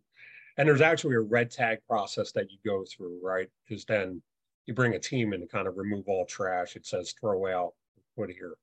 [0.58, 3.50] And there's actually a red tag process that you go through, right?
[3.68, 4.22] Because then
[4.66, 6.76] you bring a team in to kind of remove all trash.
[6.76, 7.74] It says throw out,
[8.20, 8.56] put here.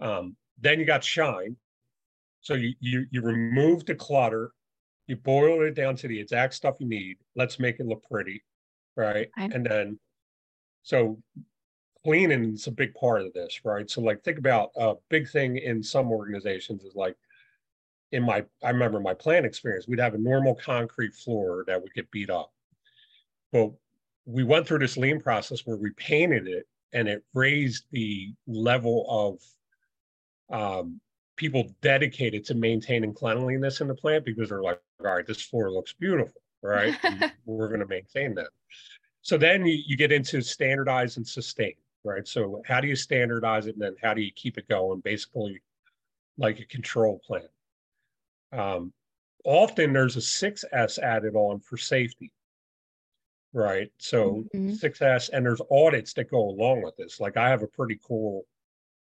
[0.00, 1.56] Um, then you got shine.
[2.40, 4.52] So you, you you remove the clutter,
[5.06, 7.16] you boil it down to the exact stuff you need.
[7.36, 8.42] Let's make it look pretty,
[8.96, 9.28] right?
[9.38, 9.54] Okay.
[9.54, 9.98] And then
[10.82, 11.18] so
[12.04, 13.90] cleaning is a big part of this, right?
[13.90, 17.16] So like think about a big thing in some organizations is like
[18.12, 21.94] in my I remember my plant experience, we'd have a normal concrete floor that would
[21.94, 22.52] get beat up.
[23.52, 23.70] But
[24.26, 29.38] we went through this lean process where we painted it and it raised the level
[30.50, 31.00] of um,
[31.36, 35.70] people dedicated to maintaining cleanliness in the plant because they're like, all right, this floor
[35.70, 36.96] looks beautiful, right?
[37.44, 38.48] we're going to maintain that.
[39.22, 41.74] So then you, you get into standardize and sustain
[42.04, 42.28] right?
[42.28, 45.00] So how do you standardize it and then how do you keep it going?
[45.00, 45.60] Basically,
[46.38, 47.48] like a control plan.
[48.52, 48.92] Um,
[49.44, 52.30] often there's a 6S added on for safety.
[53.54, 53.92] Right?
[53.98, 54.74] So Mhm.
[54.74, 57.20] 6S, and there's audits that go along with this.
[57.20, 58.46] Like I have a pretty cool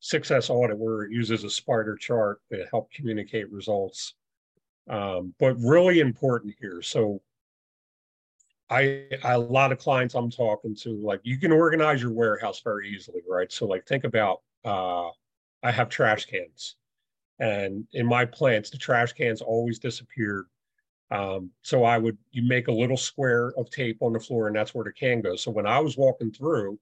[0.01, 4.15] 6S audit where it uses a spider chart to help communicate results.
[4.89, 6.81] Um, but really important here.
[6.83, 7.23] So
[8.69, 12.61] I, I a lot of clients I'm talking to, like you can organize your warehouse
[12.61, 13.51] very easily, right?
[13.51, 15.09] So like think about uh
[15.63, 16.75] I have trash cans.
[17.39, 20.47] And in my plants, the trash cans always disappeared.
[21.09, 24.55] Um, so I would you make a little square of tape on the floor, and
[24.55, 25.41] that's where the can goes.
[25.41, 26.79] So when I was walking through,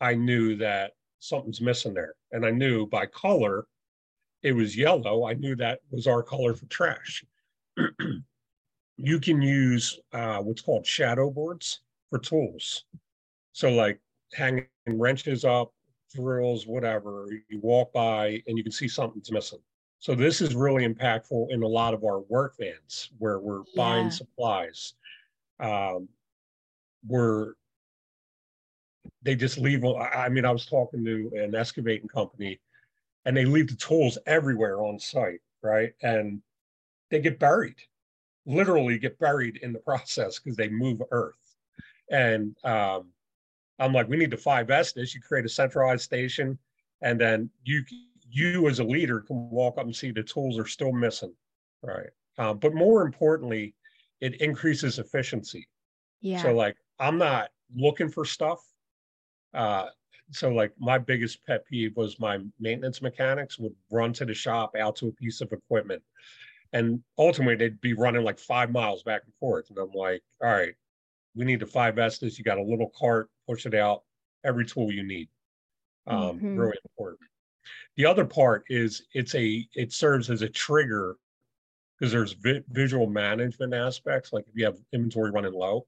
[0.00, 2.14] I knew that something's missing there.
[2.32, 3.66] And I knew by color,
[4.42, 5.26] it was yellow.
[5.26, 7.24] I knew that was our color for trash.
[8.96, 11.80] you can use uh, what's called shadow boards
[12.10, 12.84] for tools.
[13.52, 14.00] So, like
[14.34, 15.72] hanging wrenches up,
[16.14, 19.60] drills, whatever, you walk by and you can see something's missing.
[19.98, 24.10] So, this is really impactful in a lot of our work vans where we're buying
[24.10, 24.94] supplies.
[25.58, 26.08] Um,
[27.06, 27.54] we're
[29.22, 29.84] they just leave.
[29.84, 32.60] I I mean, I was talking to an excavating company
[33.26, 35.92] and they leave the tools everywhere on site, right?
[36.02, 36.40] And
[37.10, 37.76] they get buried,
[38.46, 41.34] literally get buried in the process because they move earth.
[42.10, 43.08] And um,
[43.80, 45.14] I'm like, we need to 5S this.
[45.14, 46.56] You create a centralized station,
[47.02, 47.84] and then you
[48.28, 51.34] you as a leader can walk up and see the tools are still missing,
[51.82, 52.10] right?
[52.38, 53.74] Um, but more importantly,
[54.20, 55.68] it increases efficiency.
[56.20, 56.42] Yeah.
[56.42, 58.60] So like I'm not looking for stuff.
[59.54, 59.90] Uh
[60.32, 64.74] so like my biggest pet peeve was my maintenance mechanics would run to the shop
[64.76, 66.02] out to a piece of equipment.
[66.72, 69.70] And ultimately they'd be running like five miles back and forth.
[69.70, 70.74] And I'm like, all right,
[71.34, 72.38] we need to 5S this.
[72.38, 74.04] You got a little cart, push it out,
[74.44, 75.30] every tool you need.
[76.06, 76.54] Um, Mhm.
[76.54, 77.20] really important.
[77.96, 81.16] The other part is it's a it serves as a trigger
[81.98, 84.32] because there's vi- visual management aspects.
[84.32, 85.86] Like if you have inventory running low,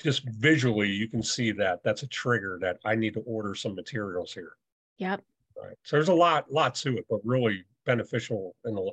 [0.00, 3.74] just visually you can see that that's a trigger that I need to order some
[3.74, 4.52] materials here.
[4.98, 5.22] yep.
[5.60, 5.76] Right.
[5.84, 8.90] So there's a lot, lot to it, but really beneficial in the.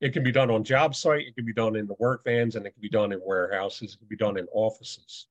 [0.00, 1.26] It can be done on job site.
[1.26, 3.94] It can be done in the work vans, and it can be done in warehouses.
[3.94, 5.28] It can be done in offices.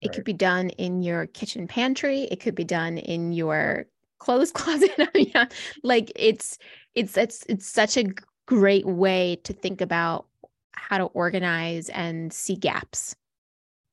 [0.00, 0.14] It Right.
[0.16, 2.22] could be done in your kitchen pantry.
[2.22, 3.86] It could be done in your
[4.22, 4.90] clothes closet.
[4.98, 5.44] I mean, oh, yeah,
[5.82, 6.58] like it's
[6.94, 8.04] it's it's it's such a
[8.46, 10.26] great way to think about
[10.74, 13.14] how to organize and see gaps.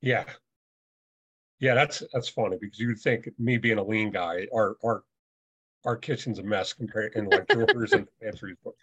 [0.01, 0.25] Yeah.
[1.59, 5.03] Yeah, that's that's funny because you would think me being a lean guy, our our
[5.86, 8.55] our kitchen's a mess compared in like drawers and pantries.
[8.63, 8.73] But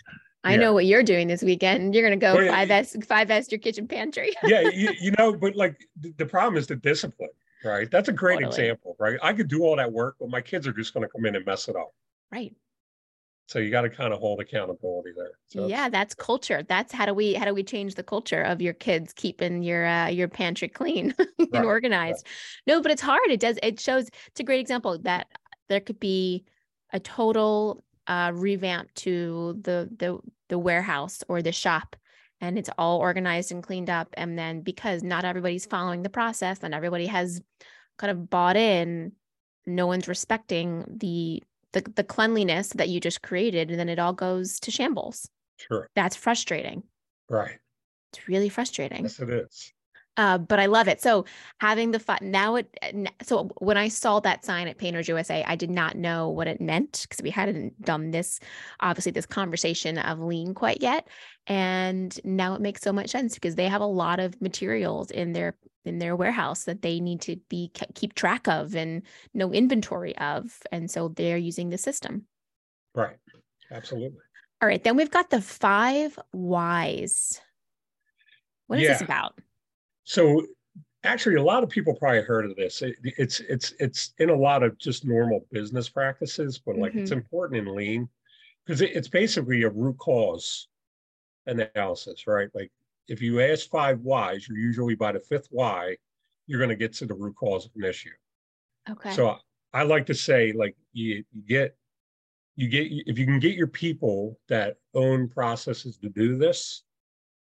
[0.44, 0.58] I Yeah.
[0.58, 1.94] know what you're doing this weekend.
[1.94, 4.34] You're gonna go oh, Well, five S five S your kitchen pantry.
[4.44, 7.30] yeah, you, you know, but like the, the problem is the discipline,
[7.66, 7.90] right?
[7.90, 8.64] That's a great Totally.
[8.64, 9.18] example, right?
[9.22, 11.36] I could do all that work, but my kids are just going to come in
[11.36, 11.92] and mess it up.
[12.32, 12.54] right.
[13.48, 15.38] So you got to kind of hold accountability there.
[15.46, 16.64] So yeah, that's culture.
[16.64, 19.86] That's how do we how do we change the culture of your kids keeping your
[19.86, 22.26] uh, your pantry clean and Right, organized?
[22.66, 23.30] No, but it's hard.
[23.30, 23.56] It does.
[23.62, 24.08] It shows.
[24.26, 25.28] It's a great example that
[25.68, 26.44] there could be
[26.92, 31.94] a total uh, revamp to the the the warehouse or the shop,
[32.40, 34.08] and it's all organized and cleaned up.
[34.14, 37.40] And then because not everybody's following the process, and everybody has
[37.98, 39.12] kind of bought in,
[39.66, 44.12] no one's respecting the the, the cleanliness that you just created, and then it all
[44.14, 45.28] goes to shambles.
[45.58, 46.84] sure, That's frustrating.
[47.28, 47.58] right?
[48.12, 49.02] It's really frustrating.
[49.02, 49.72] Yes, it is.
[50.16, 51.00] Uh, but I love it.
[51.00, 51.24] So
[51.58, 52.68] having the fun now it
[53.22, 56.60] so when I saw that sign at Painters USA, I did not know what it
[56.60, 58.40] meant because we hadn't done this,
[58.80, 61.08] obviously this conversation of lean quite yet.
[61.46, 65.32] And now it makes so much sense because they have a lot of materials in
[65.32, 69.02] their in their warehouse that they need to be keep track of and
[69.34, 70.58] know inventory of.
[70.72, 72.26] And so they're using the system.
[72.94, 73.16] Right.
[73.70, 74.18] Absolutely.
[74.62, 77.40] All right, then we've got the five whys.
[78.68, 79.38] What is this about?
[80.06, 80.46] So
[81.04, 82.80] actually, a lot of people probably heard of this.
[82.80, 87.10] It, it's it's it's in a lot of just normal business practices, but like it's
[87.10, 88.08] important in lean
[88.64, 90.68] because it, it's basically a root cause
[91.46, 92.48] analysis, right?
[92.54, 92.70] Like
[93.08, 95.96] if you ask five whys, you're usually by the fifth why,
[96.46, 98.10] you're going to get to the root cause of an issue.
[98.88, 99.12] Okay.
[99.12, 99.36] So
[99.72, 101.76] I like to say, like you, you get,
[102.56, 106.84] you get, if you can get your people that own processes to do this,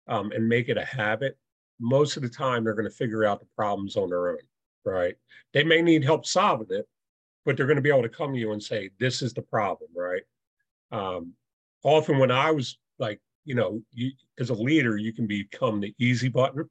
[0.08, 1.38] um, and make it a habit,
[1.82, 4.38] most of the time they're going to figure out the problems on their own,
[4.84, 5.16] right?
[5.52, 6.88] They may need help solving it,
[7.44, 9.42] but they're going to be able to come to you and say, "This is the
[9.42, 10.22] problem," right?
[10.92, 11.34] Um,
[11.82, 15.94] often when I was like, you know, you as a leader, you can become the
[15.98, 16.70] easy button.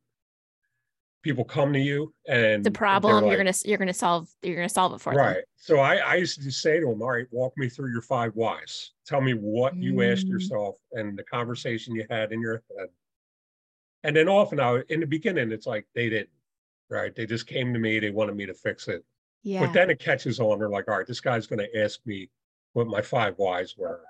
[1.24, 4.70] People come to you and the they're problem you're gonna you're gonna solve you're gonna
[4.70, 5.24] solve it for them.
[5.24, 5.44] Right.
[5.56, 8.02] So I, I used to just say to them, all right, walk me through your
[8.02, 8.94] five whys.
[9.06, 10.32] Tell me what you asked Mm.
[10.32, 12.88] yourself and the conversation you had in your head.
[14.04, 16.30] And then often I, in the beginning, it's like they didn't.
[16.90, 17.16] right?
[17.16, 19.06] They just came to me, they wanted me to fix it.
[19.44, 19.66] Yeah.
[19.66, 20.60] But then it catches on.
[20.60, 22.30] They're like, all right, this guy's going to ask me
[22.74, 24.02] what my five whys were.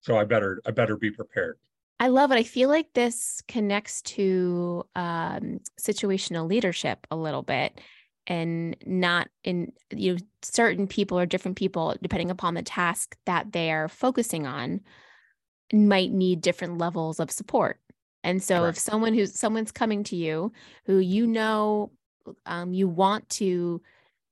[0.00, 1.58] So I better, I better be prepared.
[2.00, 2.36] I love it.
[2.36, 7.80] I feel like this connects to um, situational leadership a little bit
[8.26, 13.50] and not in you know certain people or different people depending upon the task that
[13.52, 14.80] they are focusing on
[15.72, 17.80] might need different levels of support
[18.24, 20.52] and so if someone who's someone's coming to you
[20.84, 21.90] who you know
[22.46, 23.80] um, you want to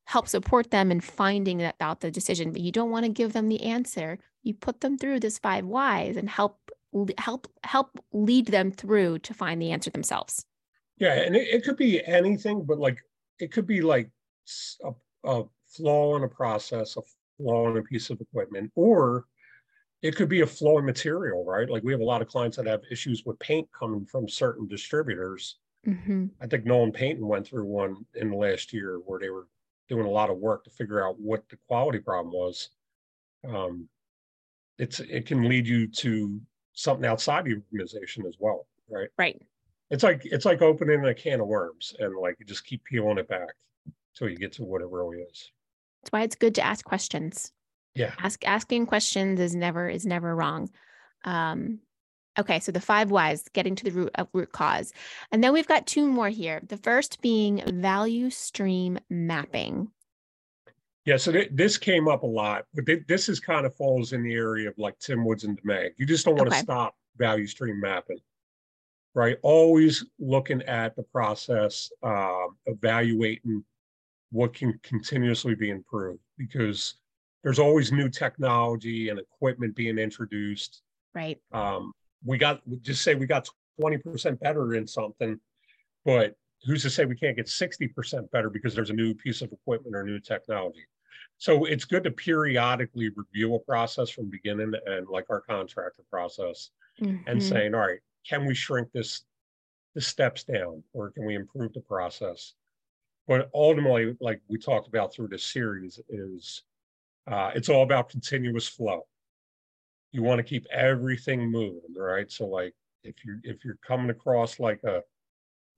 [0.04, 3.32] help support them in finding that out the decision but you don't want to give
[3.32, 6.58] them the answer you put them through this five whys and help
[7.18, 10.44] help help lead them through to find the answer themselves.
[10.96, 12.98] Yeah and it, it could be anything but like
[13.38, 14.10] it could be like
[14.84, 14.92] a,
[15.24, 17.02] a flaw in a process, a
[17.36, 19.26] flaw in a piece of equipment, or
[20.02, 21.68] it could be a in material, right?
[21.68, 24.66] Like we have a lot of clients that have issues with paint coming from certain
[24.66, 25.56] distributors.
[25.86, 26.26] Mm-hmm.
[26.40, 29.46] I think Nolan Painting went through one in the last year where they were
[29.88, 32.70] doing a lot of work to figure out what the quality problem was.
[33.46, 33.88] Um,
[34.78, 36.40] it's it can lead you to
[36.72, 39.08] something outside the organization as well, right?
[39.18, 39.40] Right.
[39.90, 43.18] It's like it's like opening a can of worms and like you just keep peeling
[43.18, 43.50] it back
[44.14, 45.50] until you get to what it really is.
[46.02, 47.52] That's why it's good to ask questions.
[47.94, 48.12] Yeah.
[48.18, 50.70] Ask asking questions is never is never wrong.
[51.24, 51.80] Um
[52.38, 54.92] okay, so the five whys, getting to the root of root cause.
[55.32, 56.60] And then we've got two more here.
[56.66, 59.90] The first being value stream mapping.
[61.04, 64.12] Yeah, so th- this came up a lot, but th- this is kind of falls
[64.12, 65.92] in the area of like TIMWOODS and DMAIC.
[65.96, 66.62] You just don't want to okay.
[66.62, 68.18] stop value stream mapping
[69.14, 69.38] right?
[69.42, 73.64] Always looking at the process, uh, evaluating
[74.30, 76.94] what can continuously be improved because
[77.42, 80.82] there's always new technology and equipment being introduced.
[81.14, 81.38] Right.
[81.52, 81.92] Um,
[82.24, 83.48] we got just say we got
[83.80, 85.40] 20% better in something,
[86.04, 86.34] but
[86.64, 89.96] who's to say we can't get 60% better because there's a new piece of equipment
[89.96, 90.84] or new technology?
[91.38, 96.70] So it's good to periodically review a process from beginning and like our contractor process
[97.00, 97.26] mm-hmm.
[97.26, 99.22] and saying, all right, can we shrink this
[99.94, 102.54] the steps down or can we improve the process
[103.26, 106.62] but ultimately like we talked about through this series is
[107.26, 109.06] uh, it's all about continuous flow.
[110.12, 112.30] You want to keep everything moving right?
[112.30, 115.02] So like if you if you're coming across like a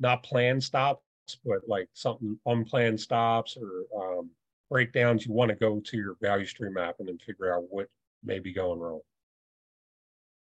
[0.00, 1.02] not planned stops
[1.44, 4.30] but like something unplanned stops or um,
[4.70, 7.88] breakdowns you want to go to your value stream map and then figure out what
[8.24, 9.00] may be going wrong.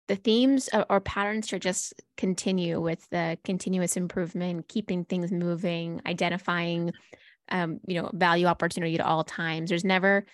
[0.07, 6.91] The themes or, patterns should just continue with the continuous improvement, keeping things moving, identifying,
[7.49, 9.69] um, you know, value opportunity at all times.
[9.69, 10.25] There's never,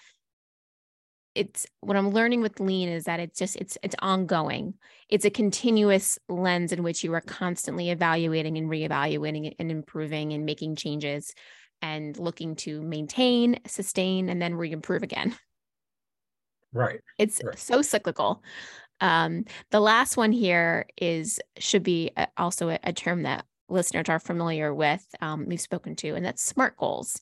[1.40, 4.74] it's what I'm learning with lean is that it's just it's it's ongoing.
[5.08, 10.46] It's a continuous lens in which you are constantly evaluating and reevaluating and improving and
[10.46, 11.34] making changes
[11.82, 15.36] and looking to maintain, sustain, and then re-improve again.
[16.72, 17.00] Right.
[17.18, 17.58] It's right.
[17.58, 18.44] so cyclical.
[19.02, 24.20] Um, the last one here is should be also a, a, term that listeners are
[24.20, 25.04] familiar with.
[25.20, 27.22] Um, we've spoken to, and that's SMART goals.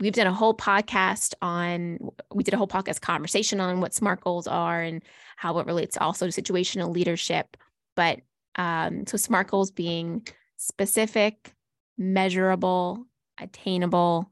[0.00, 1.98] We've done a whole podcast on.
[2.34, 5.02] We did a whole podcast conversation on what SMART goals are and
[5.36, 7.56] how it relates also to situational leadership.
[7.96, 8.20] But
[8.56, 10.26] um, so SMART goals being
[10.56, 11.52] specific,
[11.98, 13.04] measurable,
[13.38, 14.30] attainable,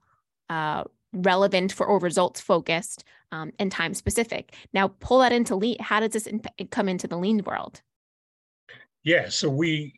[0.48, 4.54] uh, relevant for or results focused um, and time specific.
[4.72, 5.76] Now, pull that into lean.
[5.80, 7.82] How does this in- come into the lean world?
[9.04, 9.97] Yeah, so we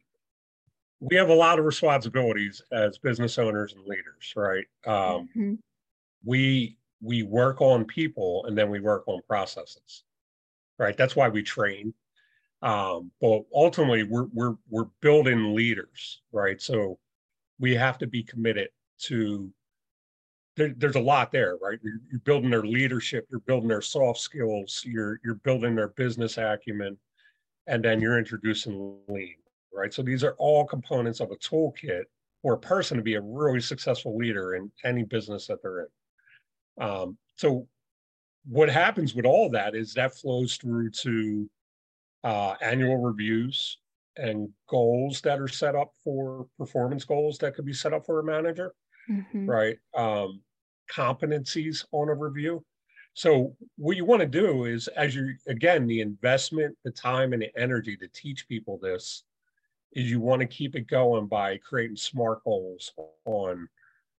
[1.00, 4.66] we have a lot of responsibilities as business owners and leaders, right?
[4.86, 5.54] Um, mm-hmm.
[6.24, 10.04] We we work on people and then we work on processes,
[10.78, 10.96] right?
[10.96, 11.94] That's why we train.
[12.62, 16.60] Um, but ultimately, we're we're we're building leaders, right?
[16.60, 16.98] So
[17.58, 18.68] we have to be committed
[19.04, 19.50] to
[20.56, 21.78] there, there's a lot there, right?
[21.82, 26.36] You're, you're, building their leadership, you're building their soft skills, you're you're building their business
[26.36, 26.98] acumen,
[27.66, 29.36] and then you're introducing lean,
[29.72, 29.92] right?
[29.92, 32.04] So these are all components of a toolkit
[32.42, 36.84] for a person to be a really successful leader in any business that they're in.
[36.84, 37.66] Um, so
[38.46, 41.50] what happens with all that is that flows through to
[42.24, 43.78] uh, annual reviews
[44.16, 48.20] and goals that are set up for performance goals that could be set up for
[48.20, 48.74] a manager.
[49.10, 49.50] Mm-hmm.
[49.50, 49.76] right?
[49.96, 50.40] Um,
[50.92, 52.64] competencies on a review.
[53.14, 57.42] So what you want to do is, as you again, the investment, the time, and
[57.42, 59.24] the energy to teach people this,
[59.92, 62.92] is you want to keep it going by creating smart goals
[63.24, 63.68] on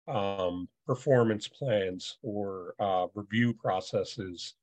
[0.09, 4.55] um, performance plans or uh, review processes,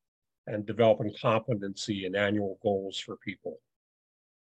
[0.48, 3.60] and developing competency and annual goals for people.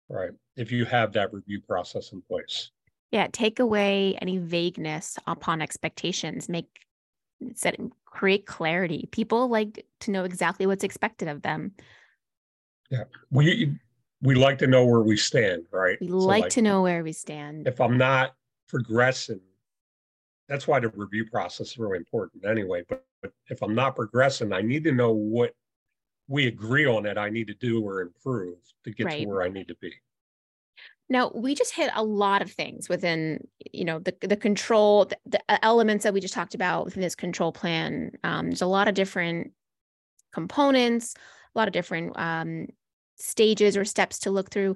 [0.09, 2.71] Right, if you have that review process in place.
[3.11, 6.47] Yeah, take away any vagueness upon expectations.
[6.47, 6.85] Make
[7.55, 9.07] set create clarity.
[9.11, 11.73] People like to know exactly what's expected of them.
[12.89, 13.77] Yeah, we
[14.21, 15.97] we like to know where we stand, right?
[16.01, 17.67] We so like, like to know where we stand.
[17.67, 18.35] If I'm not
[18.67, 19.41] progressing,
[20.49, 22.83] that's why the review process is really important anyway.
[22.87, 25.53] But, but if I'm not progressing, I need to know what
[26.27, 29.21] we agree on that I need to do or improve to get right.
[29.21, 29.93] to where I need to be.
[31.09, 35.17] Now we just hit a lot of things within, you know, the the control, the,
[35.25, 38.11] the uh, elements that we just talked about within this control plan.
[38.25, 39.51] Um, there's a lot of different
[40.33, 41.15] components,
[41.55, 42.67] a lot of different um,
[43.17, 44.75] stages or steps to look through.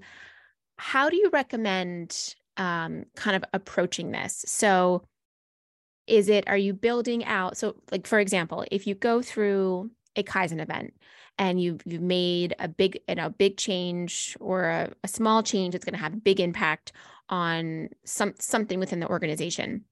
[0.77, 4.43] How do you recommend um, kind of approaching this?
[4.47, 5.03] So,
[6.07, 7.57] is it are you building out?
[7.57, 10.93] So, like for example, if you go through a Kaizen event
[11.37, 15.71] and you've, you've made a big, you know, big change or a, a small change
[15.71, 16.91] that's going to have a big impact
[17.29, 19.85] on some something within the organization.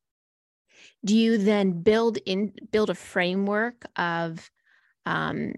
[1.06, 4.52] Do you then build in build a framework of
[5.06, 5.54] um,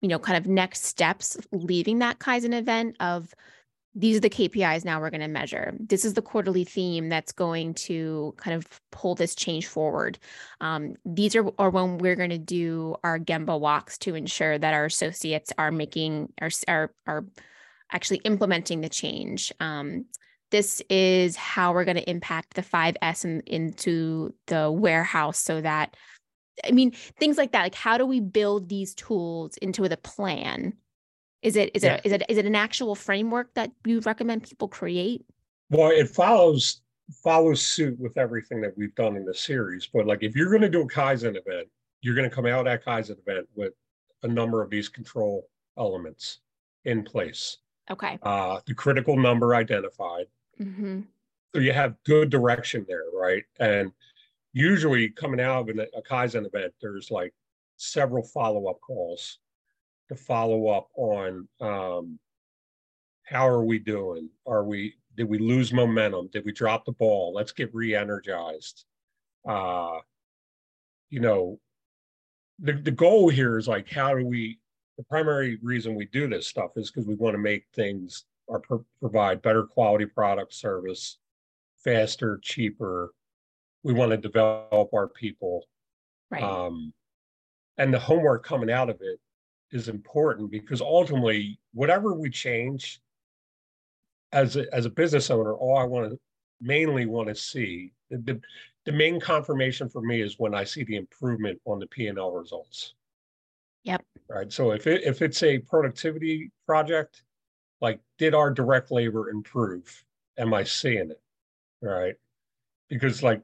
[0.00, 3.34] you know, kind of next steps leaving that Kaizen event of
[3.94, 5.74] these are the KPIs now we're going to measure.
[5.80, 10.18] This is the quarterly theme that's going to kind of pull this change forward.
[10.60, 14.74] Um, these are, are when we're going to do our Gemba walks to ensure that
[14.74, 17.24] our associates are making are are, are
[17.90, 19.52] actually implementing the change.
[19.58, 20.04] Um,
[20.50, 25.94] this is how we're going to impact the 5S in, into the warehouse so that
[26.64, 27.62] I mean, things like that.
[27.62, 30.74] Like, how do we build these tools into the plan?
[31.42, 31.94] Is it is yeah.
[31.94, 35.24] it is it is it an actual framework that you recommend people create?
[35.70, 36.80] Well, it follows
[37.22, 39.88] follows suit with everything that we've done in the series.
[39.92, 41.68] But like, if you're going to do a Kaizen event,
[42.00, 43.72] you're going to come out at Kaizen event with
[44.22, 45.48] a number of these control
[45.78, 46.38] elements
[46.84, 47.58] in place.
[47.90, 48.18] Okay.
[48.22, 50.26] Uh, the critical number identified.
[50.60, 51.00] Mm-hmm.
[51.54, 53.44] So you have good direction there, right?
[53.58, 53.92] And
[54.58, 57.32] usually coming out of a Kaizen event, there's like
[57.76, 59.38] several follow-up calls
[60.08, 62.18] to follow up on um,
[63.22, 64.28] how are we doing?
[64.46, 66.28] Are we did we lose momentum?
[66.32, 67.32] Did we drop the ball?
[67.34, 68.84] Let's get re-energized.
[69.48, 69.98] Uh,
[71.10, 71.58] you know,
[72.58, 74.58] the, the goal here is like how do we
[74.96, 78.58] the primary reason we do this stuff is because we want to make things or
[78.58, 81.18] pro- provide better quality product service
[81.84, 83.12] faster cheaper
[83.82, 85.64] we want to develop our people.
[86.30, 86.42] Right.
[86.42, 86.92] Um,
[87.78, 89.20] and the homework coming out of it
[89.70, 93.00] is important because ultimately, whatever we change
[94.32, 96.18] as a, as a business owner, all I want to
[96.60, 98.40] mainly want to see the,
[98.84, 102.18] the main confirmation for me is when I see the improvement on the P and
[102.18, 102.94] L results.
[103.84, 104.04] Yep.
[104.28, 104.52] Right.
[104.52, 107.22] So if it if it's a productivity project,
[107.80, 110.04] like did our direct labor improve?
[110.36, 111.20] Am I seeing it?
[111.80, 112.14] Right.
[112.88, 113.42] Because like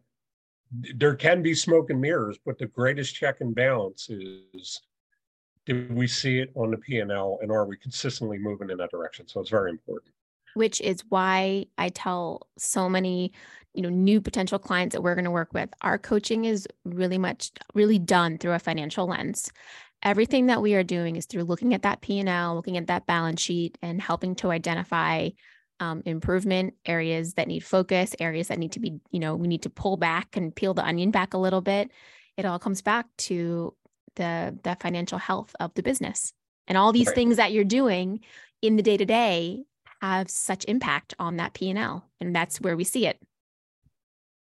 [0.95, 4.81] there can be smoke and mirrors, but the greatest check and balance is
[5.67, 9.27] did we see it on the P&L and are we consistently moving in that direction?
[9.27, 10.13] So it's very important.
[10.55, 13.33] Which is why I tell so many,
[13.73, 17.19] you know, new potential clients that we're going to work with, our coaching is really
[17.19, 19.51] much really done through a financial lens.
[20.03, 23.41] Everything that we are doing is through looking at that P&L, looking at that balance
[23.41, 25.31] sheet and helping to identify
[25.81, 29.63] um, improvement, areas that need focus, areas that need to be, you know, we need
[29.63, 31.91] to pull back and peel the onion back a little bit.
[32.37, 33.75] It all comes back to
[34.17, 36.33] the the financial health of the business.
[36.67, 37.15] And all these right.
[37.15, 38.21] things that you're doing
[38.63, 39.65] in the day to day
[40.01, 43.21] have such impact on that P and L, and that's where we see it.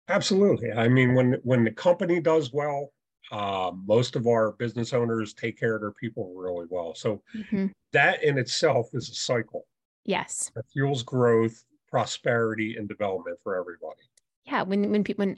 [0.08, 0.72] Absolutely.
[0.72, 2.92] I mean, when when the company does well,
[3.30, 6.94] uh, most of our business owners take care of their people really well.
[6.94, 7.66] So mm-hmm.
[7.92, 9.64] that in itself is a cycle.
[10.04, 10.50] Yes.
[10.54, 14.02] That fuels growth, prosperity, and development for everybody.
[14.44, 14.62] Yeah.
[14.62, 15.36] When when people when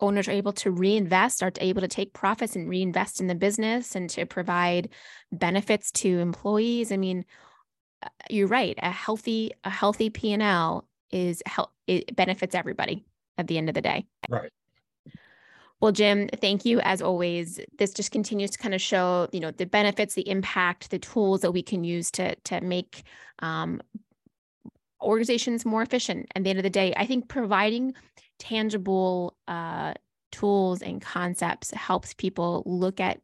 [0.00, 3.94] owners are able to reinvest, are able to take profits and reinvest in the business
[3.94, 4.88] and to provide
[5.32, 6.92] benefits to employees.
[6.92, 7.24] I mean,
[8.02, 8.78] uh, you're right.
[8.82, 13.04] A healthy a healthy P and L is help it benefits everybody
[13.38, 14.06] at the end of the day.
[14.28, 14.50] Right.
[15.80, 17.60] Well, Jim, thank you as always.
[17.76, 21.42] This just continues to kind of show, you know, the benefits, the impact, the tools
[21.42, 23.02] that we can use to to make
[23.40, 23.82] um,
[25.00, 26.30] organizations more efficient.
[26.34, 27.94] At the end of the day, I think providing
[28.38, 29.94] tangible uh,
[30.32, 33.20] tools and concepts helps people look at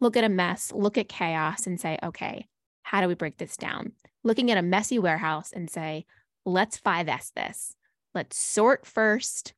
[0.00, 2.46] look at a mess, look at chaos, and say, okay,
[2.82, 3.92] how do we break this down?
[4.22, 6.06] Looking at a messy warehouse and say,
[6.44, 7.74] let's 5S this.
[8.14, 9.54] Let's sort first.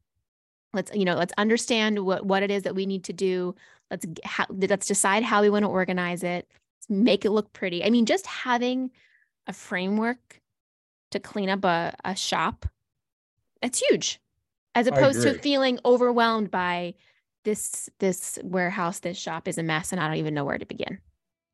[0.73, 3.55] Let's you know let's understand what what it is that we need to do.
[3.91, 6.47] Let's how, let's decide how we want to organize it.
[6.79, 7.85] Let's make it look pretty.
[7.85, 8.91] I mean, just having
[9.47, 10.39] a framework
[11.11, 12.67] to clean up a, a shop,
[13.63, 14.21] that's huge.
[14.75, 16.95] as opposed to feeling overwhelmed by
[17.45, 20.67] this this warehouse this shop is a mess and i don't even know where to
[20.67, 20.99] begin.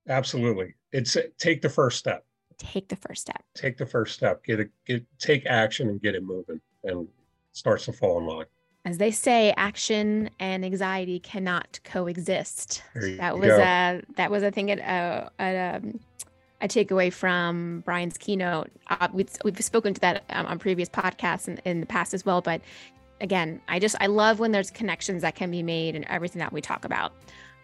[0.08, 0.74] Absolutely.
[0.92, 2.24] It's take the first step.
[2.58, 3.42] Take the first step.
[3.54, 4.44] Take the first step.
[4.44, 7.08] Get it get take action and get it moving and
[7.52, 8.46] starts to fall in line.
[8.84, 12.82] As they say action and anxiety cannot coexist.
[12.94, 16.00] That was a that was a thing at a, at um,
[16.60, 18.70] I take away from Brian's keynote.
[18.88, 22.24] Uh, we've, we've spoken to that um, on previous podcasts in, in the past as
[22.24, 22.60] well, but
[23.20, 26.52] again, I just I love when there's connections that can be made and everything that
[26.52, 27.12] we talk about.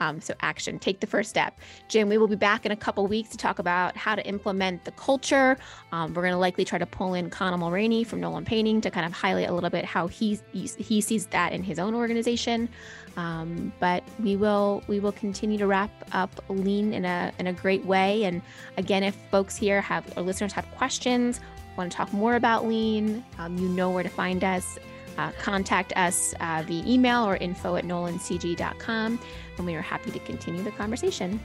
[0.02, 1.58] Um, so action, take the first step.
[1.86, 4.84] Jim, we will be back in a couple weeks to talk about how to implement
[4.84, 5.56] the culture.
[5.92, 8.90] Um, we're going to likely try to pull in Connell Mulraney from Nolan Painting to
[8.90, 12.68] kind of highlight a little bit how he he sees that in his own organization.
[13.16, 17.52] Um, but we will we will continue to wrap up lean in a in a
[17.52, 18.24] great way.
[18.24, 18.42] And
[18.76, 21.40] again, if folks here have or listeners have questions,
[21.76, 24.78] want to talk more about lean, um, you know where to find us
[25.18, 29.18] uh, contact us uh, via email or info at nolancg.com,
[29.58, 31.40] and we are happy to continue the conversation.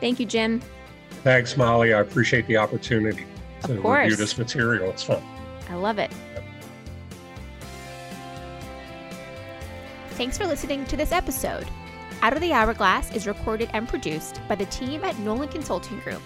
[0.00, 0.62] Thank you, Jim.
[1.22, 1.94] Thanks, Molly.
[1.94, 3.26] I appreciate the opportunity
[3.62, 4.90] to review this material.
[4.90, 5.22] It's fun.
[5.68, 6.12] I love it.
[10.10, 11.66] Thanks for listening to this episode.
[12.22, 16.22] Out of the Hourglass is recorded and produced by the team at Nolan Consulting Group,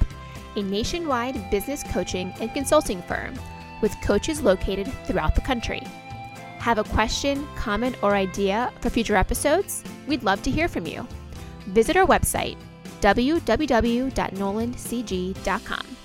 [0.56, 3.34] a nationwide business coaching and consulting firm
[3.80, 5.82] with coaches located throughout the country.
[6.60, 9.82] Have a question, comment, or idea for future episodes?
[10.06, 11.08] We'd love to hear from you.
[11.68, 12.58] Visit our website,
[13.00, 15.99] www.nolancg.com.